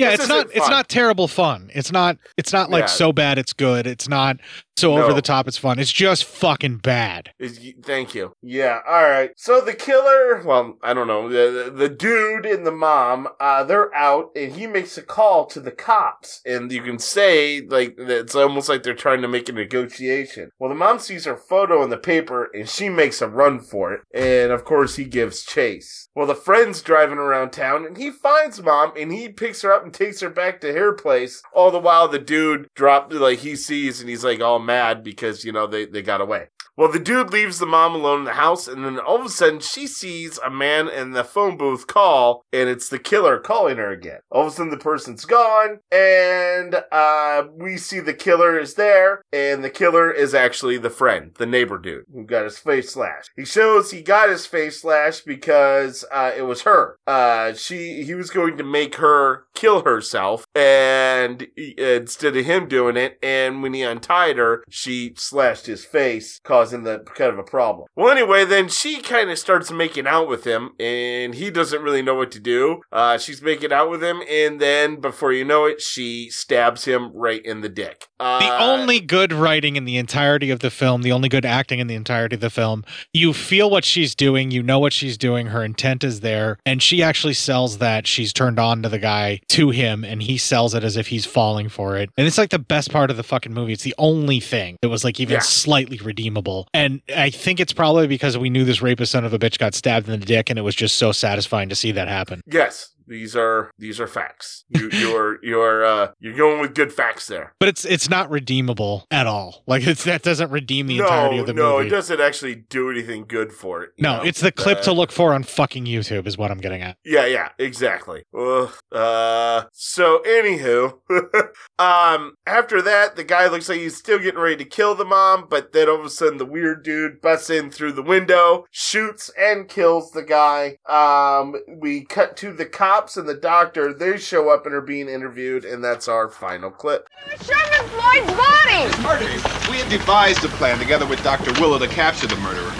[0.00, 1.70] Yeah, it's not isn't it's not terrible fun.
[1.74, 2.86] It's not it's not like Yeah.
[2.86, 3.86] so bad it's good.
[3.86, 4.38] It's not
[4.80, 5.78] so over the top it's fun.
[5.78, 7.30] It's just fucking bad.
[7.38, 8.32] Is- Thank you.
[8.42, 8.80] Yeah.
[8.86, 9.30] All right.
[9.36, 13.94] So the killer, well, I don't know, the, the, dude and the mom, uh, they're
[13.94, 18.20] out, and he makes a call to the cops, and you can say like that
[18.20, 20.50] it's almost like they're trying to make a negotiation.
[20.58, 23.92] Well, the mom sees her photo in the paper, and she makes a run for
[23.92, 26.08] it, and of course he gives chase.
[26.14, 29.84] Well, the friend's driving around town, and he finds mom, and he picks her up
[29.84, 31.42] and takes her back to her place.
[31.52, 35.44] All the while, the dude dropped like he sees, and he's like all mad because
[35.44, 36.42] you know they they got away.
[36.80, 39.28] Well, the dude leaves the mom alone in the house, and then all of a
[39.28, 43.76] sudden she sees a man in the phone booth call, and it's the killer calling
[43.76, 44.20] her again.
[44.30, 49.20] All of a sudden the person's gone, and uh, we see the killer is there,
[49.30, 53.28] and the killer is actually the friend, the neighbor dude, who got his face slashed.
[53.36, 56.96] He shows he got his face slashed because uh, it was her.
[57.06, 62.96] Uh, she he was going to make her kill herself, and instead of him doing
[62.96, 67.42] it, and when he untied her, she slashed his face, causing the kind of a
[67.42, 67.86] problem.
[67.96, 72.02] Well, anyway, then she kind of starts making out with him, and he doesn't really
[72.02, 72.80] know what to do.
[72.92, 77.10] Uh, she's making out with him, and then before you know it, she stabs him
[77.14, 78.06] right in the dick.
[78.18, 81.78] Uh, The only good writing in the entirety of the film, the only good acting
[81.78, 85.16] in the entirety of the film, you feel what she's doing, you know what she's
[85.18, 88.98] doing, her intent is there, and she actually sells that she's turned on to the
[88.98, 92.10] guy to him, and he sells it as if he's falling for it.
[92.16, 93.72] And it's like the best part of the fucking movie.
[93.72, 95.40] It's the only thing that was like even Yeah.
[95.40, 96.59] slightly redeemable.
[96.74, 99.74] And I think it's probably because we knew this rapist son of a bitch got
[99.74, 102.40] stabbed in the dick, and it was just so satisfying to see that happen.
[102.46, 104.64] Yes, these are these are facts.
[104.68, 107.52] You you're you're uh you're going with good facts there.
[107.58, 109.64] But it's it's not redeemable at all.
[109.66, 111.88] Like it's that doesn't redeem the no, entirety of the no, movie.
[111.88, 113.90] it doesn't actually do anything good for it.
[113.98, 114.22] No, know?
[114.22, 116.96] it's the clip to Uh, look for on fucking YouTube, is what I'm getting at.
[117.04, 118.22] Yeah, yeah, exactly.
[118.38, 118.70] Ugh.
[118.92, 120.98] Uh, so anywho,
[121.78, 125.46] um, after that, the guy looks like he's still getting ready to kill the mom,
[125.50, 129.30] but then all of a sudden, the weird dude busts in through the window, shoots
[129.38, 130.76] and kills the guy.
[130.88, 132.66] Um, we cut to the
[133.00, 133.94] cops and the doctor.
[133.94, 137.08] They show up and are being interviewed, and that's our final clip.
[137.42, 139.02] Sherman Floyd's body!
[139.02, 139.24] Marty,
[139.70, 141.58] we had devised a plan together with Dr.
[141.58, 142.70] Willow to capture the murderer.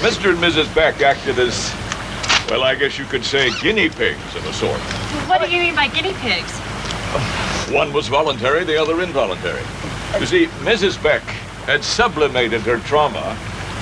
[0.00, 0.30] Mr.
[0.30, 0.74] and Mrs.
[0.74, 1.70] Beck acted as,
[2.48, 4.80] well, I guess you could say guinea pigs of a sort.
[5.28, 6.58] What do you mean by guinea pigs?
[7.70, 9.62] One was voluntary, the other involuntary.
[10.18, 11.02] You see, Mrs.
[11.02, 11.22] Beck
[11.66, 13.36] had sublimated her trauma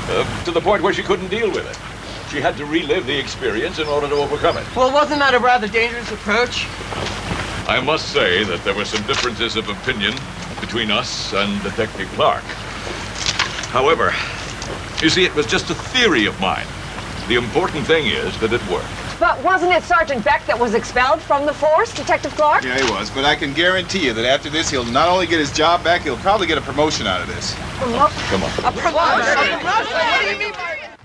[0.08, 1.95] uh, to the point where she couldn't deal with it.
[2.30, 4.76] She had to relive the experience in order to overcome it.
[4.76, 6.66] Well, wasn't that a rather dangerous approach?
[7.68, 10.14] I must say that there were some differences of opinion
[10.60, 12.44] between us and Detective Clark.
[13.70, 14.14] However,
[15.02, 16.66] you see, it was just a theory of mine.
[17.28, 18.86] The important thing is that it worked.
[19.18, 22.64] But wasn't it Sergeant Beck that was expelled from the force, Detective Clark?
[22.64, 25.38] Yeah, he was, but I can guarantee you that after this, he'll not only get
[25.38, 27.54] his job back, he'll probably get a promotion out of this.
[27.54, 28.10] Come on.
[28.64, 29.64] A promotion?
[29.64, 30.95] What do you mean by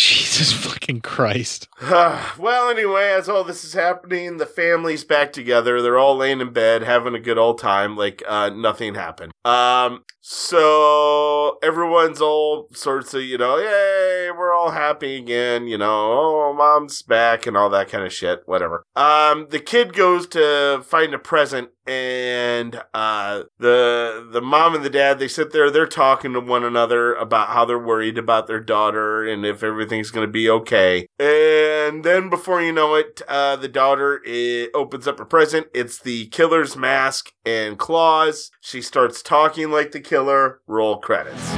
[0.00, 1.68] Jesus fucking Christ.
[2.38, 5.80] well, anyway, as all this is happening, the family's back together.
[5.80, 9.32] They're all laying in bed, having a good old time, like uh, nothing happened.
[9.46, 15.88] Um, so everyone's all sorts of, you know, yay, we're all happy again, you know,
[15.88, 18.84] oh, mom's back and all that kind of shit, whatever.
[18.94, 24.90] Um, the kid goes to find a present and uh the the mom and the
[24.90, 28.60] dad they sit there they're talking to one another about how they're worried about their
[28.60, 31.69] daughter and if everything's going to be okay and
[32.04, 36.26] then before you know it uh the daughter it opens up a present it's the
[36.26, 41.50] killer's mask and claws she starts talking like the killer roll credits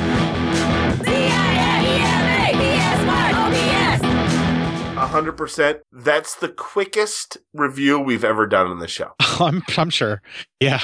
[5.13, 5.81] hundred percent.
[5.93, 9.13] That's the quickest review we've ever done on the show.
[9.21, 10.23] I'm I'm sure.
[10.63, 10.81] Yeah.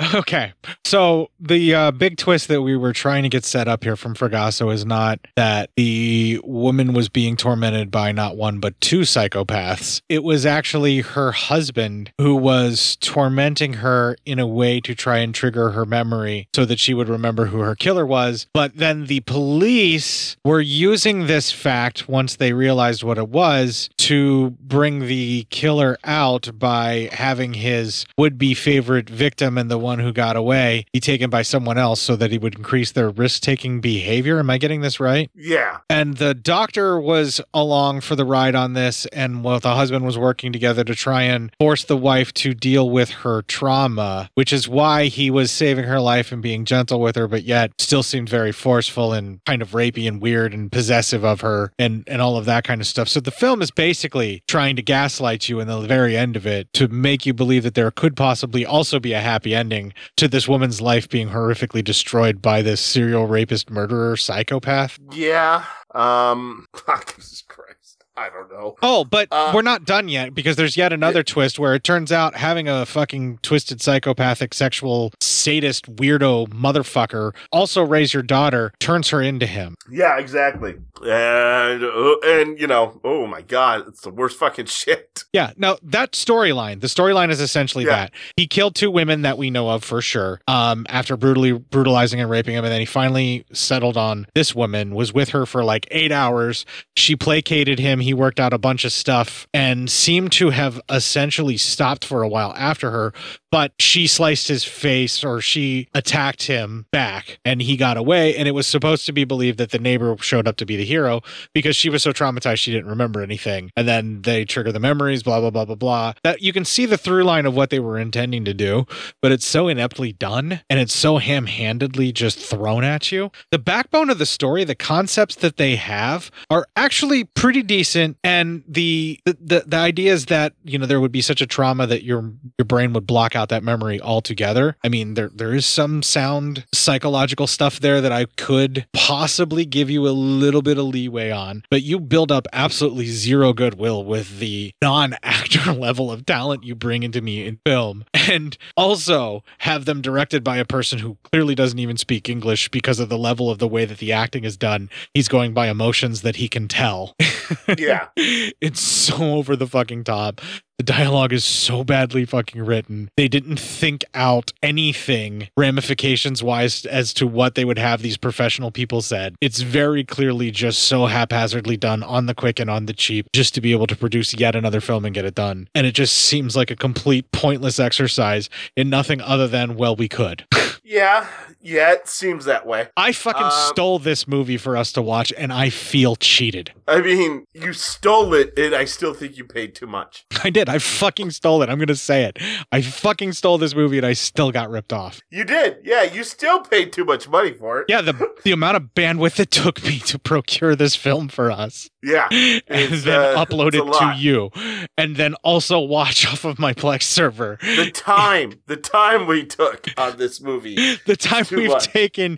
[0.14, 0.54] okay.
[0.86, 4.14] So the uh, big twist that we were trying to get set up here from
[4.14, 10.00] Fragasso is not that the woman was being tormented by not one but two psychopaths.
[10.08, 15.34] It was actually her husband who was tormenting her in a way to try and
[15.34, 18.46] trigger her memory so that she would remember who her killer was.
[18.54, 24.50] But then the police were using this fact once they realized what it was to
[24.60, 30.36] bring the killer out by having his would-be favorite victim and the one who got
[30.36, 34.38] away be taken by someone else so that he would increase their risk-taking behavior.
[34.38, 35.30] Am I getting this right?
[35.34, 35.78] Yeah.
[35.88, 40.18] And the doctor was along for the ride on this, and well, the husband was
[40.18, 44.68] working together to try and force the wife to deal with her trauma, which is
[44.68, 48.28] why he was saving her life and being gentle with her, but yet still seemed
[48.28, 52.36] very forceful and kind of rapey and weird and possessive of her and, and all
[52.36, 53.08] of that kind of stuff.
[53.08, 56.72] So the film is basically trying to gaslight you in the very end of it
[56.74, 60.46] to make you believe that there could possibly also be a happy ending to this
[60.48, 64.98] woman's life being horrifically destroyed by this serial rapist murderer psychopath.
[65.12, 65.64] Yeah.
[65.94, 66.66] Um.
[67.16, 68.04] Jesus Christ.
[68.18, 68.74] I don't know.
[68.82, 72.34] Oh, but we're not done yet because there's yet another twist where it turns out
[72.34, 75.12] having a fucking twisted psychopathic sexual
[75.48, 79.74] sadist weirdo motherfucker also raise your daughter turns her into him.
[79.90, 80.74] Yeah, exactly.
[81.02, 85.24] And uh, and you know, oh my god, it's the worst fucking shit.
[85.32, 88.12] Yeah, Now that storyline, the storyline is essentially that.
[88.36, 90.40] He killed two women that we know of for sure.
[90.46, 94.94] Um after brutally brutalizing and raping him, and then he finally settled on this woman,
[94.94, 96.66] was with her for like 8 hours.
[96.96, 101.56] She placated him, he worked out a bunch of stuff and seemed to have essentially
[101.56, 103.14] stopped for a while after her,
[103.50, 108.36] but she sliced his face or she attacked him back and he got away.
[108.36, 110.84] And it was supposed to be believed that the neighbor showed up to be the
[110.84, 111.22] hero
[111.54, 113.70] because she was so traumatized she didn't remember anything.
[113.76, 116.12] And then they trigger the memories blah blah blah blah blah.
[116.22, 118.86] That you can see the through line of what they were intending to do
[119.22, 123.30] but it's so ineptly done and it's so ham-handedly just thrown at you.
[123.50, 128.16] The backbone of the story the concepts that they have are actually pretty decent.
[128.22, 131.46] And the the the, the idea is that you know there would be such a
[131.46, 134.76] trauma that your your brain would block out that memory altogether.
[134.84, 139.90] I mean there there is some sound psychological stuff there that i could possibly give
[139.90, 144.38] you a little bit of leeway on but you build up absolutely zero goodwill with
[144.38, 150.00] the non-actor level of talent you bring into me in film and also have them
[150.00, 153.58] directed by a person who clearly doesn't even speak english because of the level of
[153.58, 157.16] the way that the acting is done he's going by emotions that he can tell
[157.76, 158.08] Yeah.
[158.16, 160.40] it's so over the fucking top.
[160.78, 163.10] The dialogue is so badly fucking written.
[163.16, 168.70] They didn't think out anything ramifications wise as to what they would have these professional
[168.70, 169.34] people said.
[169.40, 173.56] It's very clearly just so haphazardly done on the quick and on the cheap just
[173.56, 175.68] to be able to produce yet another film and get it done.
[175.74, 180.08] And it just seems like a complete pointless exercise in nothing other than, well, we
[180.08, 180.46] could.
[180.90, 181.26] Yeah,
[181.60, 182.88] yeah, it seems that way.
[182.96, 186.72] I fucking Um, stole this movie for us to watch and I feel cheated.
[186.86, 190.24] I mean, you stole it, and I still think you paid too much.
[190.44, 190.70] I did.
[190.70, 191.68] I fucking stole it.
[191.68, 192.38] I'm going to say it.
[192.72, 195.20] I fucking stole this movie and I still got ripped off.
[195.30, 196.04] You did, yeah.
[196.04, 197.86] You still paid too much money for it.
[197.90, 198.14] Yeah, the
[198.44, 201.90] the amount of bandwidth it took me to procure this film for us.
[202.02, 204.50] Yeah, and then uh, upload it to you,
[204.96, 207.58] and then also watch off of my Plex server.
[207.60, 210.76] The time, the time we took on this movie.
[211.08, 211.88] The time we've much.
[211.88, 212.36] taken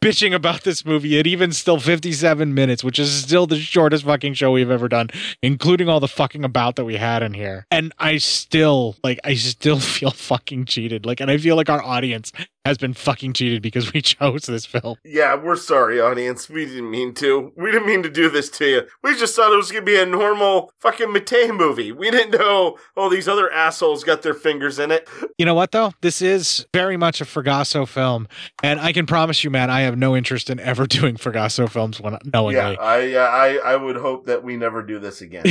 [0.00, 4.34] bitching about this movie, at even still 57 minutes, which is still the shortest fucking
[4.34, 5.10] show we've ever done,
[5.42, 7.66] including all the fucking about that we had in here.
[7.70, 11.04] And I still, like, I still feel fucking cheated.
[11.04, 12.32] Like, and I feel like our audience
[12.66, 14.96] has been fucking cheated because we chose this film.
[15.04, 16.48] Yeah, we're sorry, audience.
[16.48, 17.52] We didn't mean to.
[17.56, 18.82] We didn't mean to do this to you.
[19.02, 21.92] We just thought it was gonna be a normal fucking Mattei movie.
[21.92, 25.08] We didn't know all these other assholes got their fingers in it.
[25.38, 25.92] You know what though?
[26.02, 28.26] This is very much a Fragasso film,
[28.62, 32.00] and I can promise you, man, I have no interest in ever doing Fragasso films
[32.00, 32.56] when knowingly.
[32.56, 35.44] Yeah, I, uh, I I would hope that we never do this again.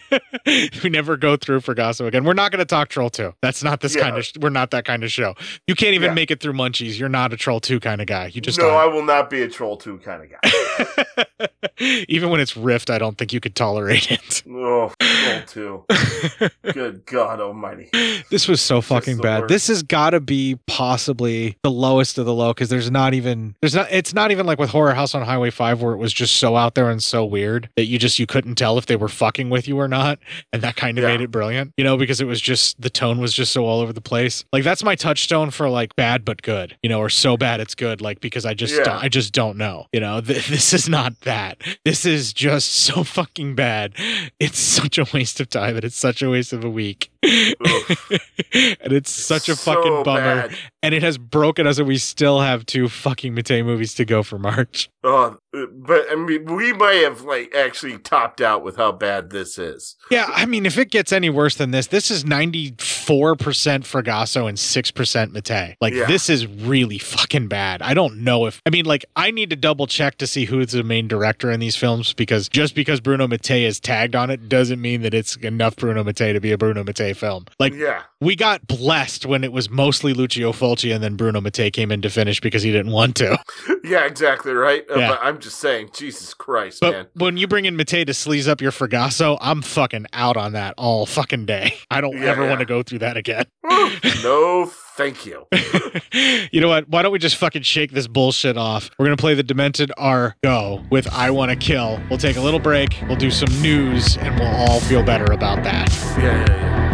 [0.46, 2.24] we never go through Fragasso again.
[2.24, 3.34] We're not going to talk Troll 2.
[3.42, 4.02] That's not this Yeah.
[4.02, 5.34] kind of sh- we're not that kind of show.
[5.66, 6.14] You can't even Yeah.
[6.14, 6.98] make it through Munchies.
[6.98, 8.26] You're not a Troll 2 kind of guy.
[8.26, 8.90] You just no, aren't.
[8.90, 11.26] I will not be a troll two kind of guy.
[12.08, 14.42] even when it's Rift, I don't think you could tolerate it.
[14.48, 15.84] oh, troll two.
[16.72, 17.90] Good God Almighty.
[18.30, 19.42] This was so fucking bad.
[19.42, 19.48] worst.
[19.48, 23.54] This has got to be possibly the lowest of the low because there's not even
[23.60, 26.12] there's not it's not even like with Horror House on Highway 5 where it was
[26.12, 28.96] just so out there and so weird that you just you couldn't tell if they
[28.96, 30.18] were fucking with you or not
[30.52, 31.72] and that kind of made it brilliant.
[31.76, 34.44] You know, because it was just the tone was just so all over the place.
[34.52, 36.49] Like that's my touchstone for like bad but good,
[36.82, 38.98] you know, or so bad it's good like because I just Yeah.
[38.98, 39.86] I just don't know.
[39.92, 41.58] You know, Th- this is not that.
[41.84, 43.94] This is just so fucking bad.
[44.38, 47.10] It's such a waste of time and it's such a waste of a week.
[48.82, 50.48] and it's such a So fucking bummer.
[50.48, 50.56] bad.
[50.82, 54.22] And it has broken us, and we still have two fucking Mattei movies to go
[54.22, 54.88] for March.
[55.04, 59.58] Oh, but I mean, we might have like actually topped out with how bad this
[59.58, 59.96] is.
[60.10, 62.76] Yeah, I mean, if it gets any worse than this, this is 94%
[63.84, 65.76] Fragasso and 6% Mattei.
[65.80, 66.06] Like, Yeah.
[66.06, 67.82] this is really fucking bad.
[67.82, 70.72] I don't know if, I mean, like, I need to double check to see who's
[70.72, 74.48] the main director in these films because just because Bruno Mattei is tagged on it
[74.48, 76.84] doesn't mean that it's enough Bruno Mattei to be a Bruno
[77.14, 77.46] Film.
[77.58, 78.02] Like, Yeah.
[78.20, 82.02] we got blessed when it was mostly Lucio Fulci and then Bruno Mattei came in
[82.02, 83.38] to finish because he didn't want to.
[83.82, 84.84] Yeah, exactly right.
[84.94, 85.08] Uh, Yeah.
[85.08, 87.06] But I'm just saying, Jesus Christ, But man.
[87.14, 90.74] when you bring in Mattei to sleaze up your Fragasso, I'm fucking out on that
[90.78, 91.74] all fucking day.
[91.90, 92.48] I don't Yeah, ever yeah.
[92.50, 93.46] want to go through that again.
[94.22, 95.46] no, thank you.
[96.52, 96.88] you know what?
[96.88, 98.90] Why don't we just fucking shake this bullshit off?
[98.98, 102.00] We're gonna play the Demented Are Go with I Wanna Kill.
[102.08, 105.64] We'll take a little break, we'll do some news, and we'll all feel better about
[105.64, 105.88] that.
[106.18, 106.89] yeah, Yeah, yeah,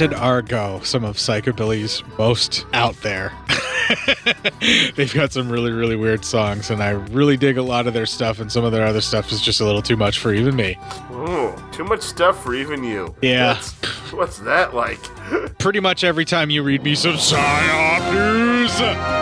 [0.00, 3.34] Demented Are Go, some of Psychobilly's most out there.
[4.96, 8.06] They've got some really, really weird songs, and I really dig a lot of their
[8.06, 10.56] stuff, and some of their other stuff is just a little too much for even
[10.56, 10.78] me.
[11.12, 13.14] Ooh, too much stuff for even you.
[13.20, 13.56] Yeah.
[13.56, 13.72] What's,
[14.12, 15.02] what's that like?
[15.58, 19.19] Pretty much every time you read me some PSYOP news.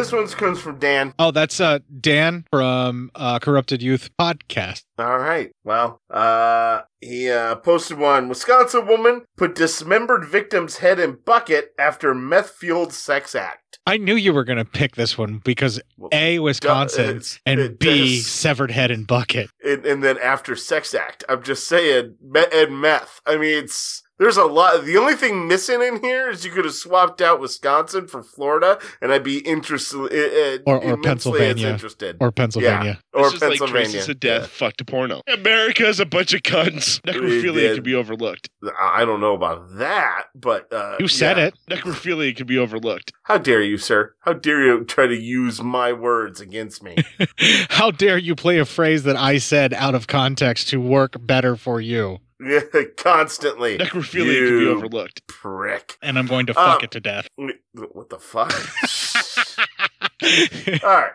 [0.00, 1.12] This one comes from Dan.
[1.18, 4.82] Oh, that's uh Dan from uh Corrupted Youth Podcast.
[4.98, 5.50] All right.
[5.64, 8.28] Well, uh, he uh, posted one.
[8.28, 13.78] Wisconsin woman put dismembered victim's head in bucket after meth fueled sex act.
[13.86, 15.80] I knew you were going to pick this one because
[16.12, 18.26] A, Wisconsin, it's- and it B, does.
[18.26, 19.48] severed head in bucket.
[19.64, 23.20] And, and then after sex act, I'm just saying, me- and meth.
[23.26, 24.84] I mean, it's there's a lot.
[24.84, 28.78] The only thing missing in here is you could have swapped out Wisconsin for Florida,
[29.02, 29.96] and I'd be interested.
[29.98, 31.68] Uh, Or, or Pennsylvania.
[31.68, 32.16] interested.
[32.20, 32.98] Or Pennsylvania.
[33.12, 33.18] Yeah.
[33.20, 33.90] Or It's just like Pennsylvania.
[33.90, 35.22] traces of death fucked to porno.
[35.26, 37.00] America is a bunch of cunts.
[37.06, 37.74] Necrophilia did.
[37.76, 38.48] can be overlooked.
[38.80, 41.46] I don't know about that, but uh, You said yeah.
[41.46, 41.54] it.
[41.70, 43.12] Necrophilia can be overlooked.
[43.24, 44.14] How dare you, sir?
[44.20, 46.96] How dare you try to use my words against me?
[47.70, 51.56] How dare you play a phrase that I said out of context to work better
[51.56, 52.18] for you?
[52.42, 52.60] Yeah,
[52.96, 53.78] constantly.
[53.78, 55.26] Necrophilia You can be overlooked.
[55.26, 55.98] Prick.
[56.02, 57.28] And I'm going to fuck Um, it to death.
[57.72, 58.52] What the fuck?
[60.84, 61.12] All right.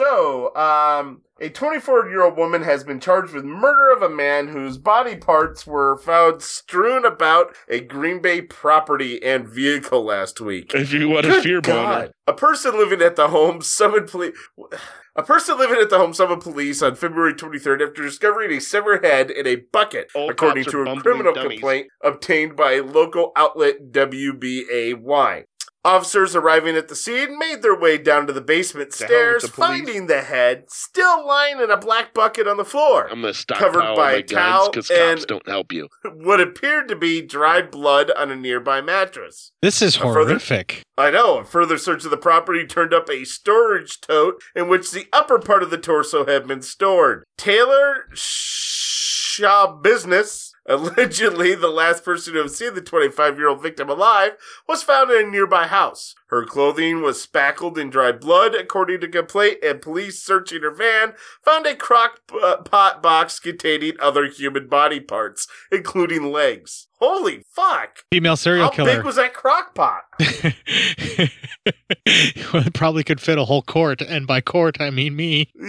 [0.00, 4.48] So, um, a 24 year old woman has been charged with murder of a man
[4.48, 10.72] whose body parts were found strewn about a Green Bay property and vehicle last week.
[10.74, 12.12] If you want a fear boner.
[12.26, 14.34] A person living at the home summoned police.
[15.16, 19.04] A person living at the home summoned police on February 23rd after discovering a severed
[19.04, 21.58] head in a bucket, Old according to a criminal dummies.
[21.58, 25.44] complaint obtained by local outlet WBAY.
[25.82, 29.48] Officers arriving at the scene made their way down to the basement To stairs, the
[29.48, 33.68] finding the head still lying in a black bucket on the floor, I'm gonna stockpile
[33.72, 35.88] covered by my a towel guns because cops and don't help you.
[36.04, 39.52] what appeared to be dried blood on a nearby mattress.
[39.62, 40.82] This is A further- horrific.
[40.98, 41.38] I know.
[41.38, 45.38] A further search of the property turned up a storage tote in which the upper
[45.38, 47.24] part of the torso had been stored.
[47.38, 48.04] Taylor
[49.30, 54.32] Schabusiness, allegedly the last person to have seen the 25 year old victim alive,
[54.68, 56.14] was found in a nearby house.
[56.28, 61.14] Her clothing was spackled in dried blood, according to complaint, and police searching her van
[61.44, 66.86] found a crock uh, pot box containing other human body parts, including legs.
[67.00, 68.04] Holy fuck!
[68.12, 68.96] Female serial How killer.
[68.96, 70.02] big was that crock pot?
[72.74, 75.50] Probably could fit a whole court, and by court I mean me.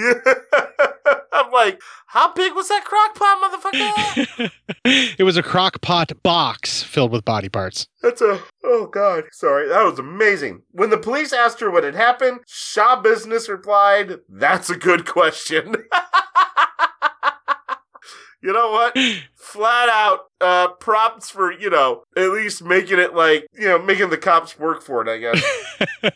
[1.33, 4.51] I'm like, how big was that crock pot, motherfucker?
[5.17, 7.87] it was a crock pot box filled with body parts.
[8.01, 10.63] That's a oh god, sorry, that was amazing.
[10.71, 15.75] When the police asked her what had happened, Schabusiness replied, "That's a good question."
[18.41, 18.97] you know what?
[19.41, 24.09] Flat out uh props for you know at least making it like you know making
[24.09, 25.09] the cops work for it.
[25.09, 26.11] I guess.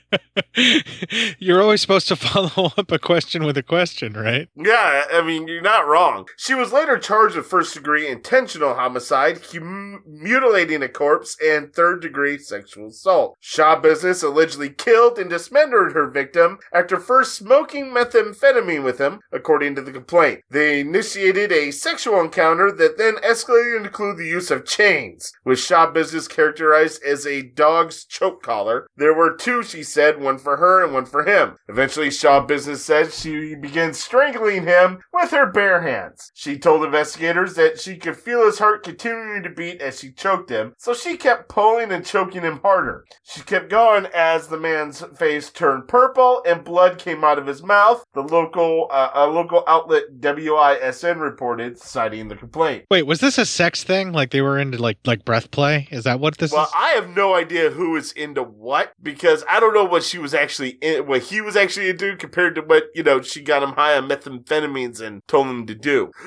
[1.40, 4.50] You're always supposed to follow up a question with a question, right?
[4.56, 6.28] Yeah, I mean, you're not wrong.
[6.38, 12.02] She was later charged with first degree intentional homicide, hum- mutilating a corpse, and third
[12.02, 13.38] degree sexual assault.
[13.42, 19.82] Schabusiness allegedly killed and dismembered her victim after first smoking methamphetamine with him, according to
[19.82, 20.42] the complaint.
[20.50, 25.60] They initiated a sexual encounter that then escalated to include the use of chains, with
[25.60, 28.88] Schabusiness characterized as a dog's choke collar.
[28.96, 31.56] There were two, she said, one for her and one for him.
[31.68, 36.32] Eventually, Schabusiness said she began strangling him with her bare hands.
[36.34, 40.50] She told investigators that she could feel his heart continuing to beat as she choked
[40.50, 43.06] him, so she kept pulling and choking him harder.
[43.24, 47.64] She kept going as the man's face turned purple and blood came out of his
[47.64, 48.04] mouth.
[48.14, 52.86] The local, uh, a local outlet WISN reported, citing the complaint.
[52.90, 54.12] Wait, was this a sex thing?
[54.12, 55.88] Like they were into like like breath play?
[55.92, 56.72] Is that what this Well, is?
[56.76, 60.34] I have no idea who is into what because I don't know what she was
[60.34, 63.72] actually in, what he was actually into compared to what you know she got him
[63.72, 66.12] high on methamphetamines and told him to do.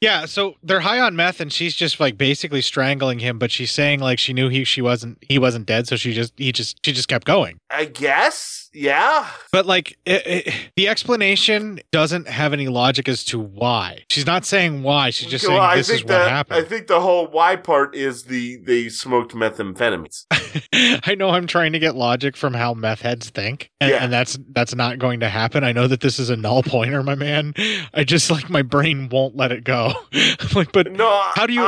[0.00, 3.70] Yeah, so they're high on meth and she's just like basically strangling him, but she's
[3.70, 6.84] saying like she knew he she wasn't he wasn't dead, so she just he just
[6.84, 7.58] she just kept going.
[7.70, 9.26] I guess, yeah.
[9.52, 14.04] But like it, it, the explanation doesn't have any logic as to why.
[14.10, 15.10] She's not saying why.
[15.10, 16.64] She's just Well, saying I this is what happened.
[16.64, 20.26] I think the whole why part is the they smoked methamphetamines.
[21.06, 24.04] I know I'm trying to get logic from how meth heads think, and, Yeah.
[24.04, 25.64] and that's that's not going to happen.
[25.64, 27.54] I know that this is a null pointer, my man.
[27.92, 29.92] I just like my brain won't let it go.
[30.12, 31.64] I'm like, but no, how do you?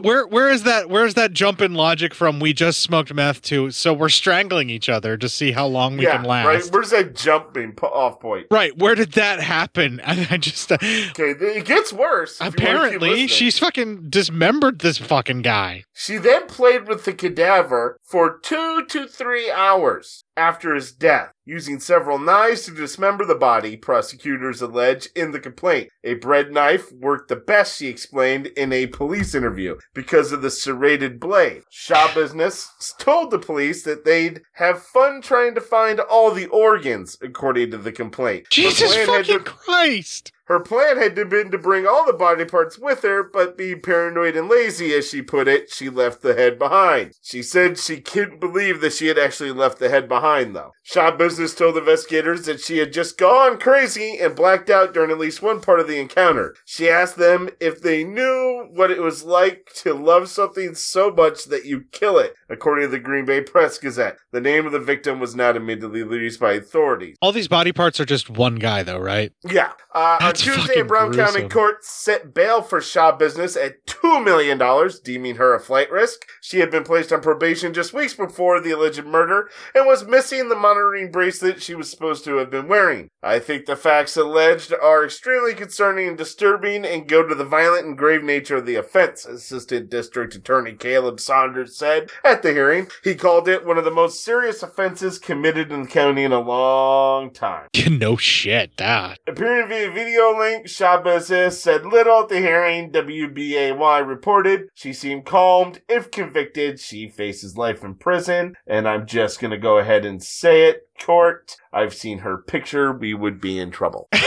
[0.00, 0.88] where where is that?
[0.88, 2.38] Where is that jump in logic from?
[2.40, 6.04] We just smoked meth to so we're strangling each other to see how long we
[6.04, 6.43] yeah, can last.
[6.46, 6.64] Right.
[6.70, 8.46] Where's that jumping off point?
[8.50, 10.00] Right, where did that happen?
[10.04, 12.40] I, I just uh, Okay, it gets worse.
[12.40, 15.84] if you wanna keep apparently she's fucking dismembered this fucking guy.
[15.96, 21.78] She then played with the cadaver for two to three hours after his death, using
[21.78, 25.90] several knives to dismember the body, prosecutors allege in the complaint.
[26.02, 30.50] A bread knife worked the best, she explained in a police interview, because of the
[30.50, 31.62] serrated blade.
[31.72, 32.66] Schabusiness
[32.98, 37.78] told the police that they'd have fun trying to find all the organs, according to
[37.78, 38.46] the complaint.
[38.50, 40.32] Jesus fucking to- Christ!
[40.46, 44.36] Her plan had been to bring all the body parts with her, but being paranoid
[44.36, 47.12] and lazy, as she put it, she left the head behind.
[47.22, 50.72] She said she couldn't believe that she had actually left the head behind, though.
[50.86, 55.40] Schabusiness told investigators that she had just gone crazy and blacked out during at least
[55.40, 56.54] one part of the encounter.
[56.66, 61.44] She asked them if they knew what it was like to love something so much
[61.46, 64.18] that you kill it, according to the Green Bay Press Gazette.
[64.32, 67.16] The name of the victim was not immediately released by authorities.
[67.22, 69.32] All these body parts are just one guy, though, right?
[69.42, 69.72] Yeah.
[69.94, 74.60] Uh, Tuesday, Brown County court set bail for Schabusiness at $2 million,
[75.02, 76.26] deeming her a flight risk.
[76.40, 80.48] She had been placed on probation just weeks before the alleged murder and was missing
[80.48, 83.08] the monitoring bracelet she was supposed to have been wearing.
[83.22, 87.86] I think the facts alleged are extremely concerning and disturbing and go to the violent
[87.86, 92.88] and grave nature of the offense, Assistant District Attorney Caleb Saunders said at the hearing.
[93.02, 96.40] He called it one of the most serious offenses committed in the county in a
[96.40, 97.68] long time.
[97.90, 99.18] no shit, that.
[99.26, 102.90] Appearing via video link, Schabusiness said little at the hearing.
[102.90, 105.82] WBAY reported she seemed calmed.
[105.88, 108.54] If convicted, she faces life in prison.
[108.66, 111.56] And I'm just gonna go ahead and say it, court.
[111.72, 112.92] I've seen her picture.
[112.92, 114.08] We would be in trouble.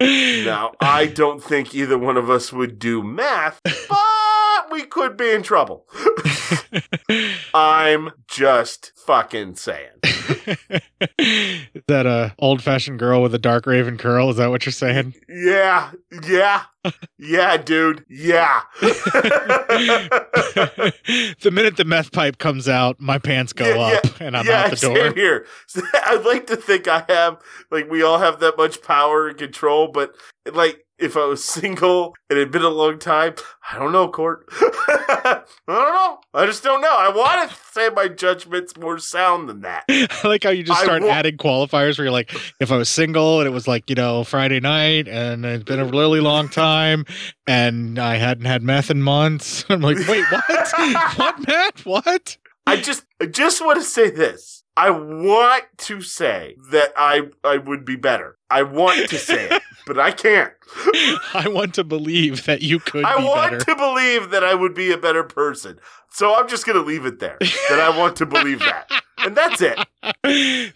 [0.00, 3.76] now, I don't think either one of us would do math, but
[4.78, 5.84] we could be in trouble.
[7.54, 9.88] I'm just fucking saying.
[11.88, 14.30] that uh, old fashioned girl with a dark raven curl.
[14.30, 15.16] Is that what you're saying?
[15.28, 15.90] Yeah,
[16.28, 16.62] yeah,
[17.18, 18.60] yeah, dude, yeah.
[18.80, 18.92] the
[21.52, 24.70] minute the meth pipe comes out, my pants go Yeah, up and I'm yeah, out
[24.70, 24.96] the door.
[24.96, 25.44] same here.
[26.06, 27.38] I'd like to think I have,
[27.72, 30.14] like, we all have that much power and control, but,
[30.52, 33.34] like, if I was single and it had been a long time,
[33.70, 34.46] I don't know, Court.
[34.60, 36.18] I don't know.
[36.34, 36.90] I just don't know.
[36.90, 39.84] I want to say my judgment's more sound than that.
[39.88, 42.88] I like how you just start wa- adding qualifiers where you're like, if I was
[42.88, 46.48] single and it was like, you know, Friday night and it's been a really long
[46.48, 47.04] time
[47.46, 49.64] and I hadn't had meth in months.
[49.68, 50.44] I'm like, wait, what?
[51.16, 51.86] what, Matt?
[51.86, 52.36] What?
[52.66, 54.57] I just, I just want to say this.
[54.78, 58.38] I want to say that I, I would be better.
[58.48, 60.52] I want to say it, but I can't.
[61.34, 63.64] I want to believe that you could I be want better.
[63.64, 65.80] to believe that I would be a better person.
[66.10, 67.38] So I'm just going to leave it there.
[67.40, 68.88] That I want to believe that.
[69.18, 69.80] And that's it.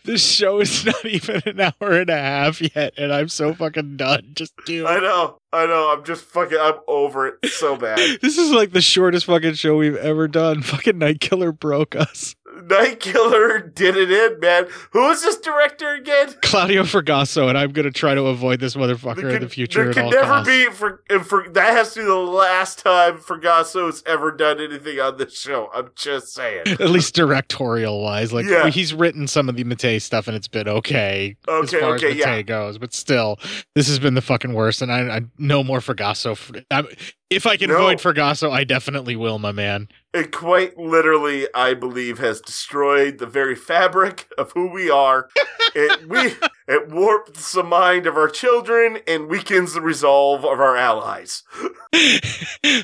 [0.05, 3.97] this show is not even an hour and a half yet, and I'm so fucking
[3.97, 4.31] done.
[4.35, 5.39] Just do I know.
[5.53, 5.93] I know.
[5.93, 7.99] I'm just fucking, I'm over it so bad.
[8.23, 10.63] This is like the shortest fucking show we've ever done.
[10.73, 12.35] Fucking Night Killer broke us.
[12.65, 14.67] Night Killer did it in, man.
[14.93, 16.35] Who is this director again?
[16.43, 20.11] Claudio Fragasso, and I'm gonna try to avoid this motherfucker in the future There can
[20.11, 20.49] never costs.
[20.49, 25.01] be for, for that has to be the last time Fragasso has ever done anything
[25.01, 25.71] on this show.
[25.75, 26.63] I'm just saying.
[26.67, 28.69] At least directorial wise, like Yeah.
[28.69, 32.11] he's written some of the Mattei stuff, and it's been okay, as Okay, far okay,
[32.13, 32.43] as Mattei yeah.
[32.43, 32.79] goes.
[32.79, 33.39] But still,
[33.75, 36.65] this has been the fucking worst, and I, I no more Fragasso.
[36.71, 36.85] I,
[37.31, 37.77] if I can No.
[37.77, 39.89] avoid Fragasso, I definitely will, my man.
[40.15, 45.29] It quite literally, I believe, has destroyed the very fabric of who we are.
[45.75, 46.35] It we
[46.69, 51.45] it warps the mind of our children and weakens the resolve of our allies.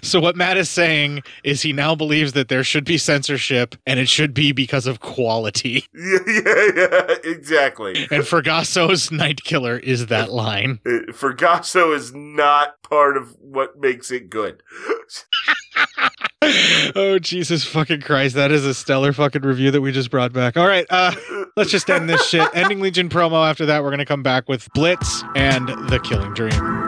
[0.03, 4.01] So what Matt is saying is he now believes that there should be censorship, and
[4.01, 5.85] it should be because of quality.
[5.95, 8.07] Yeah, yeah, yeah, exactly.
[8.11, 10.81] And Fragasso's Night Killer is that line.
[10.89, 14.63] Uh, Fragasso is not part of what makes it good.
[16.97, 18.35] Oh Jesus fucking Christ!
[18.35, 20.57] That is a stellar fucking review that we just brought back.
[20.57, 21.15] All right, uh,
[21.57, 22.49] let's just end this shit.
[22.55, 23.49] Ending Legion promo.
[23.49, 26.88] After that, we're gonna come back with Blitz and The Killing Dream.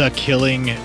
[0.00, 0.79] The Killing.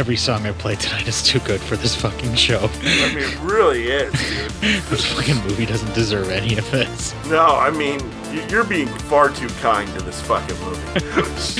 [0.00, 2.70] Every song I played tonight is too good for this fucking show.
[2.80, 4.50] I mean, it really is, dude.
[4.84, 7.14] this fucking movie doesn't deserve any of this.
[7.26, 8.00] No, I mean,
[8.48, 10.80] you're being far too kind to this fucking movie.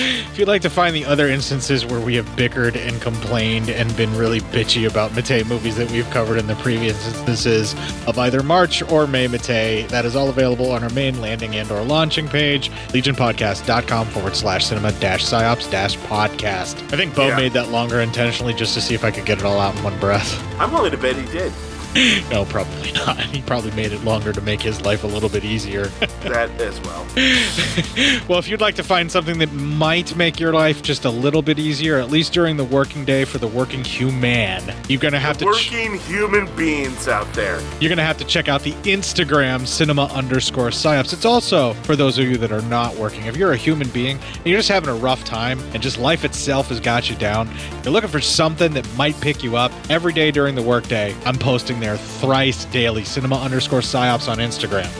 [0.30, 3.94] If you'd like to find the other instances where we have bickered and complained and
[3.96, 7.74] been really bitchy about Mattei movies that we've covered in the previous instances
[8.06, 11.70] of either March or May Mattei, that is all available on our main landing and
[11.70, 16.80] or launching page, legionpodcast.com forward slash cinema dash psyops dash podcast.
[16.92, 17.36] I think Bo Yeah.
[17.36, 19.82] made that longer intentionally just to see if I could get it all out in
[19.82, 20.40] one breath.
[20.60, 21.52] I'm willing to bet he did.
[22.30, 23.18] no, probably not.
[23.20, 25.90] He probably made it longer to make his life a little bit easier.
[26.20, 27.06] That as well.
[28.28, 31.40] well, if you'd like to find something that might make your life just a little
[31.40, 35.38] bit easier, at least during the working day for the working human, you're gonna have
[35.38, 37.58] to ch- Working human beings out there.
[37.80, 41.14] you're gonna have to check out the Instagram cinema underscore psyops.
[41.14, 43.24] It's also for those of you that are not working.
[43.24, 46.24] If you're a human being and you're just having a rough time and just life
[46.26, 47.50] itself has got you down,
[47.82, 51.14] you're looking for something that might pick you up every day during the workday.
[51.24, 54.90] I'm posting there thrice daily cinema underscore psyops on Instagram.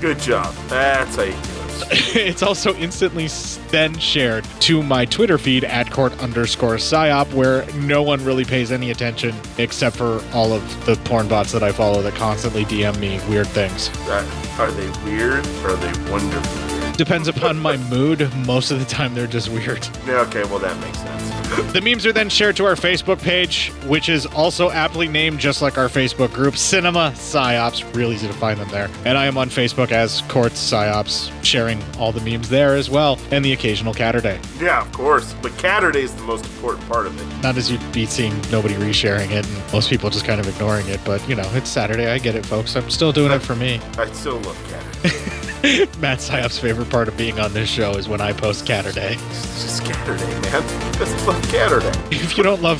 [0.00, 0.54] Good job.
[0.68, 2.16] That's how you do it.
[2.16, 3.28] it's also instantly
[3.70, 8.70] then shared to my Twitter feed at court underscore psyop, where no one really pays
[8.70, 12.98] any attention except for all of the porn bots that I follow that constantly DM
[12.98, 13.90] me weird things.
[14.06, 14.24] That,
[14.58, 16.92] are they weird or are they wonderful?
[16.92, 18.30] Depends upon my mood.
[18.46, 19.88] Most of the time, they're just weird.
[20.06, 21.39] Yeah, okay, well, that makes sense.
[21.50, 25.62] The memes are then shared to our Facebook page, which is also aptly named just
[25.62, 27.92] like our Facebook group, Cinema Psyops.
[27.94, 28.88] Real easy to find them there.
[29.04, 33.18] And I am on Facebook as Courts Psyops, sharing all the memes there as well,
[33.32, 34.38] and the occasional Catterday.
[34.60, 35.34] Yeah, of course.
[35.42, 37.42] But Catterday is the most important part of it.
[37.42, 40.86] Not as you'd be seeing nobody resharing it and most people just kind of ignoring
[40.88, 42.10] it, but you know, it's Saturday.
[42.10, 42.76] I get it, folks.
[42.76, 43.80] I'm still doing it for me.
[43.98, 45.36] I still love Catterday.
[45.98, 49.12] Matt Psyop's favorite part of being on this show is when I post Catterday.
[49.30, 50.90] It's just Catterday, man.
[51.00, 52.12] Just love Catterday.
[52.30, 52.78] If you don't love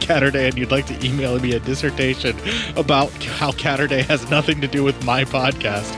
[0.00, 2.36] Catterday and you'd like to email me a dissertation
[2.76, 5.94] about how Catterday has nothing to do with my podcast,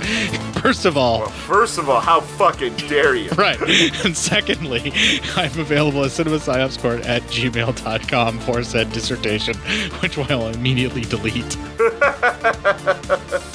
[0.60, 3.30] first of all, First of all, how fucking dare you?
[3.30, 3.60] Right.
[4.04, 4.92] And secondly,
[5.36, 9.56] I'm available at cinemapsyopscourt at gmail.com for said dissertation,
[10.00, 11.56] which I will immediately delete.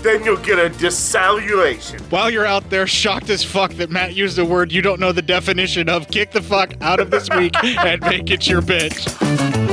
[0.02, 2.00] Then you'll get a dissalutation.
[2.12, 5.12] While you're out there shocked as fuck that Matt used a word you don't know
[5.12, 9.65] the definition of, kick the fuck out of this week and make it your bitch.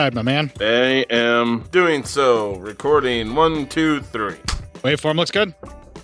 [0.00, 0.06] Hey.
[0.06, 0.52] side, my man.
[0.60, 2.56] I am doing so.
[2.56, 4.36] Recording one, two, three.
[4.82, 5.54] Waveform looks good.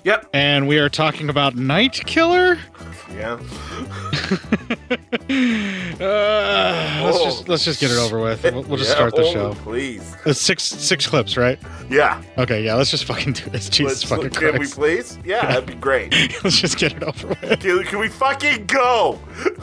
[0.04, 0.28] Yep.
[0.32, 2.58] And we are talking about Night Killer.
[3.14, 3.38] Yeah.
[5.98, 8.42] Uh, let's just let's just get it over with.
[8.44, 9.54] We'll, we'll just Yeah, start the oh, show.
[9.54, 10.14] Please.
[10.26, 11.58] It's six six clips, right?
[11.88, 12.22] Yeah.
[12.36, 12.74] Okay, yeah.
[12.74, 13.68] Let's just fucking do this.
[13.70, 14.74] Jesus Let's- fucking can we Christ.
[14.74, 15.18] please?
[15.24, 16.12] Yeah, that'd be great.
[16.44, 17.60] let's just get it over with.
[17.60, 19.18] Can, can we fucking go?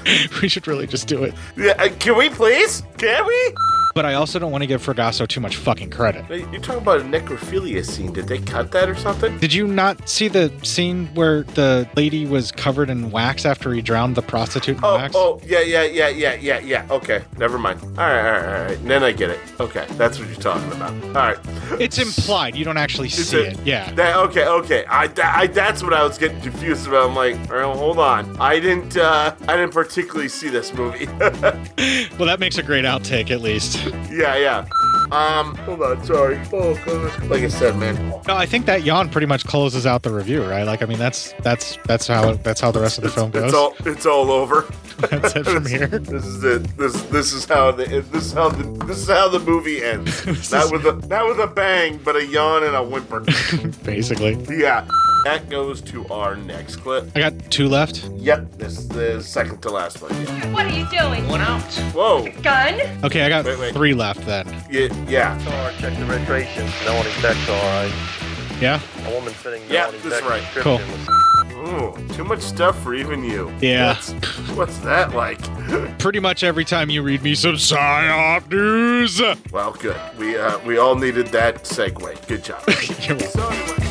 [0.41, 1.33] We should really just do it.
[1.55, 2.81] Yeah, uh, can we please?
[2.97, 3.55] Can we?
[3.93, 6.25] But I also don't want to give Fragasso too much fucking credit.
[6.29, 8.11] You're talking about a necrophilia scene.
[8.11, 9.37] Did they cut that or something?
[9.37, 13.81] Did you not see the scene where the lady was covered in wax after he
[13.83, 15.13] drowned the prostitute in Oh, wax?
[15.15, 16.87] oh, yeah, yeah, yeah, yeah, yeah, yeah.
[16.89, 17.79] Okay, never mind.
[17.83, 18.83] All right, all right, all right.
[18.87, 19.39] Then I get it.
[19.59, 20.91] Okay, that's what you're talking about.
[21.05, 21.37] All right.
[21.79, 22.55] It's implied.
[22.55, 23.59] You don't actually Is see it- it.
[23.65, 23.91] Yeah.
[23.93, 24.85] That, okay, okay.
[24.85, 27.09] I, that- I that's what I was getting confused about.
[27.09, 28.35] I'm like, hold on.
[28.41, 31.07] I didn't uh I didn't particularly see this movie.
[32.17, 33.82] Well, that makes a great outtake, at least.
[34.11, 34.65] yeah, yeah.
[35.11, 36.39] Um, hold on, sorry.
[36.51, 37.29] Oh god.
[37.29, 37.95] Like I said, man.
[38.27, 40.63] No, I think that yawn pretty much closes out the review, right?
[40.63, 43.45] Like, I mean, that's that's that's how that's how the rest of the film goes.
[43.45, 44.65] It's all it's all over.
[45.09, 45.87] That's it from here.
[45.87, 46.77] This is it.
[46.77, 50.51] This this is how the this is how the this is how the movie ends.
[50.51, 53.19] not with a not with a bang, but a yawn and a whimper.
[53.83, 54.37] Basically.
[54.49, 54.87] Yeah.
[55.23, 57.09] That goes to our next clip.
[57.15, 58.03] I got two left.
[58.15, 60.11] Yep, this is the second to last one.
[60.25, 60.51] Yeah.
[60.53, 61.25] What are you doing?
[61.29, 61.61] One out.
[61.93, 62.29] Whoa.
[62.41, 62.81] Gun?
[63.05, 63.73] Okay, I got Wait, wait.
[63.73, 64.45] three left then.
[64.69, 64.87] Yeah.
[65.07, 65.41] yeah.
[65.45, 66.65] Car, check the registration.
[66.85, 67.93] Melanie Beck's all right.
[68.59, 68.81] Yeah?
[69.07, 70.43] A woman fitting Yeah, Melanie this right.
[70.55, 70.81] Cool.
[71.65, 73.49] Ooh, too much stuff for even you.
[73.61, 73.93] Yeah.
[73.95, 74.11] What's,
[74.51, 75.39] what's that like?
[75.99, 79.21] Pretty much every time you read me some PSYOP news.
[79.51, 79.97] well, good.
[80.17, 82.27] We uh, we all needed that segue.
[82.27, 82.61] Good job.
[83.07, 83.29] You're welcome.
[83.29, 83.89] So anyway-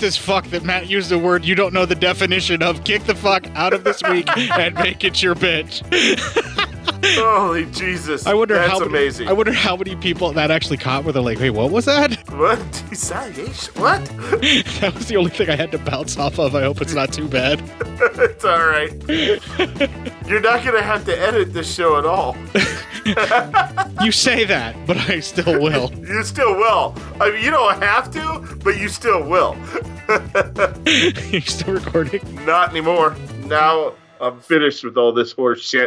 [0.00, 3.04] shocked as fuck that Matt used a word you don't know the definition of, kick
[3.04, 4.28] the fuck out of this week
[4.58, 5.82] and make it your bitch.
[7.16, 8.26] Holy Jesus!
[8.26, 9.28] I wonder That's how many, amazing.
[9.28, 12.12] I wonder how many people that actually caught where they're like, wait, what was that?
[12.30, 13.78] what desegregation?
[13.80, 14.04] What?
[14.80, 16.54] That was the only thing I had to bounce off of.
[16.54, 17.62] I hope it's not too bad.
[17.84, 18.92] it's all right.
[20.28, 22.36] You're not gonna have to edit this show at all.
[24.02, 25.90] You say that, but I still will.
[26.10, 26.94] You still will.
[27.20, 29.56] I mean, you don't have to, but you still will.
[31.30, 32.22] You're still recording?
[32.44, 33.14] Not anymore.
[33.46, 35.78] Now I'm finished with all this horse shit.